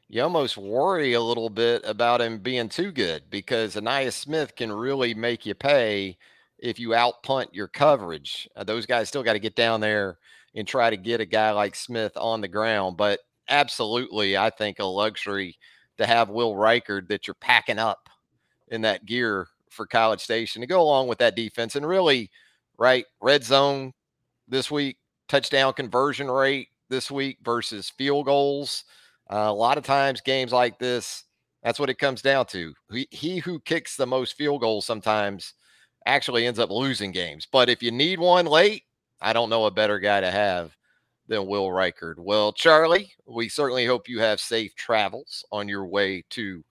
you 0.08 0.22
almost 0.22 0.56
worry 0.56 1.12
a 1.12 1.20
little 1.20 1.50
bit 1.50 1.82
about 1.84 2.20
him 2.20 2.38
being 2.38 2.68
too 2.68 2.92
good 2.92 3.24
because 3.30 3.74
Ainias 3.74 4.12
Smith 4.12 4.54
can 4.56 4.72
really 4.72 5.14
make 5.14 5.44
you 5.44 5.54
pay 5.54 6.18
if 6.58 6.78
you 6.78 6.90
outpunt 6.90 7.48
your 7.52 7.68
coverage. 7.68 8.48
Uh, 8.56 8.64
those 8.64 8.86
guys 8.86 9.08
still 9.08 9.22
got 9.22 9.34
to 9.34 9.38
get 9.38 9.56
down 9.56 9.80
there 9.80 10.18
and 10.54 10.66
try 10.66 10.88
to 10.88 10.96
get 10.96 11.20
a 11.20 11.26
guy 11.26 11.50
like 11.50 11.74
Smith 11.74 12.12
on 12.16 12.40
the 12.40 12.48
ground. 12.48 12.96
But 12.96 13.20
absolutely, 13.48 14.36
I 14.36 14.50
think 14.50 14.78
a 14.78 14.84
luxury 14.84 15.58
to 15.98 16.06
have 16.06 16.30
Will 16.30 16.54
Reichard 16.54 17.08
that 17.08 17.26
you're 17.26 17.34
packing 17.34 17.78
up 17.78 18.08
in 18.68 18.80
that 18.82 19.06
gear 19.06 19.48
for 19.70 19.86
College 19.86 20.20
Station 20.20 20.60
to 20.60 20.66
go 20.66 20.80
along 20.80 21.08
with 21.08 21.18
that 21.18 21.36
defense. 21.36 21.76
And 21.76 21.86
really, 21.86 22.30
right, 22.78 23.04
red 23.20 23.44
zone 23.44 23.92
this 24.48 24.70
week, 24.70 24.98
touchdown 25.28 25.72
conversion 25.72 26.30
rate 26.30 26.68
this 26.88 27.10
week 27.10 27.38
versus 27.42 27.90
field 27.90 28.26
goals. 28.26 28.84
Uh, 29.30 29.46
a 29.48 29.52
lot 29.52 29.78
of 29.78 29.84
times, 29.84 30.20
games 30.20 30.52
like 30.52 30.78
this, 30.78 31.24
that's 31.62 31.78
what 31.78 31.90
it 31.90 31.98
comes 31.98 32.22
down 32.22 32.46
to. 32.46 32.74
He, 32.92 33.08
he 33.10 33.38
who 33.38 33.58
kicks 33.60 33.96
the 33.96 34.06
most 34.06 34.36
field 34.36 34.60
goals 34.60 34.84
sometimes 34.84 35.54
actually 36.06 36.46
ends 36.46 36.58
up 36.58 36.70
losing 36.70 37.10
games. 37.10 37.46
But 37.50 37.68
if 37.68 37.82
you 37.82 37.90
need 37.90 38.18
one 38.18 38.46
late, 38.46 38.82
I 39.20 39.32
don't 39.32 39.48
know 39.48 39.64
a 39.64 39.70
better 39.70 39.98
guy 39.98 40.20
to 40.20 40.30
have 40.30 40.76
than 41.26 41.46
Will 41.46 41.68
Reichard. 41.68 42.18
Well, 42.18 42.52
Charlie, 42.52 43.12
we 43.26 43.48
certainly 43.48 43.86
hope 43.86 44.08
you 44.08 44.20
have 44.20 44.40
safe 44.40 44.74
travels 44.74 45.44
on 45.50 45.68
your 45.68 45.86
way 45.86 46.24
to 46.30 46.64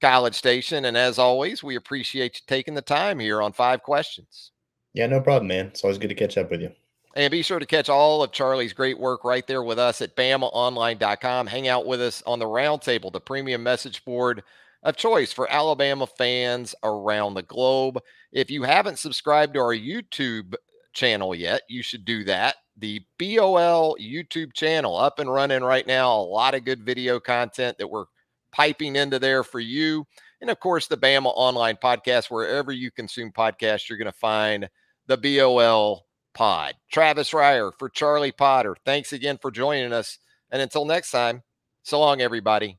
College 0.00 0.34
Station. 0.34 0.84
And 0.84 0.96
as 0.96 1.18
always, 1.18 1.62
we 1.62 1.76
appreciate 1.76 2.36
you 2.36 2.40
taking 2.46 2.74
the 2.74 2.82
time 2.82 3.18
here 3.18 3.40
on 3.40 3.52
Five 3.52 3.82
Questions. 3.82 4.52
Yeah, 4.92 5.06
no 5.06 5.20
problem, 5.20 5.48
man. 5.48 5.66
It's 5.66 5.82
always 5.82 5.98
good 5.98 6.08
to 6.08 6.14
catch 6.14 6.36
up 6.36 6.50
with 6.50 6.60
you. 6.60 6.70
And 7.16 7.30
be 7.30 7.42
sure 7.42 7.58
to 7.58 7.66
catch 7.66 7.88
all 7.88 8.22
of 8.22 8.32
Charlie's 8.32 8.72
great 8.72 8.98
work 8.98 9.24
right 9.24 9.46
there 9.46 9.62
with 9.62 9.78
us 9.78 10.02
at 10.02 10.16
BamaOnline.com. 10.16 11.46
Hang 11.46 11.68
out 11.68 11.86
with 11.86 12.00
us 12.00 12.22
on 12.26 12.38
the 12.38 12.44
roundtable, 12.44 13.12
the 13.12 13.20
premium 13.20 13.62
message 13.62 14.04
board 14.04 14.42
of 14.82 14.96
choice 14.96 15.32
for 15.32 15.50
Alabama 15.50 16.06
fans 16.06 16.74
around 16.82 17.34
the 17.34 17.42
globe. 17.42 18.00
If 18.32 18.50
you 18.50 18.64
haven't 18.64 18.98
subscribed 18.98 19.54
to 19.54 19.60
our 19.60 19.74
YouTube 19.74 20.54
channel 20.92 21.34
yet, 21.34 21.62
you 21.68 21.82
should 21.82 22.04
do 22.04 22.24
that. 22.24 22.56
The 22.76 23.00
BOL 23.18 23.96
YouTube 24.00 24.52
channel 24.52 24.96
up 24.96 25.18
and 25.18 25.32
running 25.32 25.62
right 25.62 25.86
now. 25.86 26.12
A 26.12 26.22
lot 26.22 26.54
of 26.54 26.64
good 26.64 26.82
video 26.82 27.20
content 27.20 27.78
that 27.78 27.88
we're 27.88 28.06
piping 28.52 28.96
into 28.96 29.18
there 29.18 29.44
for 29.44 29.60
you. 29.60 30.06
And 30.40 30.50
of 30.50 30.60
course, 30.60 30.86
the 30.86 30.96
Bama 30.96 31.32
Online 31.34 31.76
Podcast, 31.76 32.30
wherever 32.30 32.72
you 32.72 32.90
consume 32.90 33.32
podcasts, 33.32 33.88
you're 33.88 33.98
going 33.98 34.12
to 34.12 34.18
find 34.18 34.68
the 35.06 35.16
BOL 35.16 36.06
Pod. 36.34 36.74
Travis 36.90 37.30
Reier 37.30 37.72
for 37.78 37.88
Charlie 37.88 38.32
Potter. 38.32 38.76
Thanks 38.84 39.12
again 39.12 39.38
for 39.40 39.50
joining 39.50 39.92
us. 39.92 40.18
And 40.50 40.60
until 40.60 40.84
next 40.84 41.10
time, 41.10 41.42
so 41.82 42.00
long, 42.00 42.20
everybody. 42.20 42.78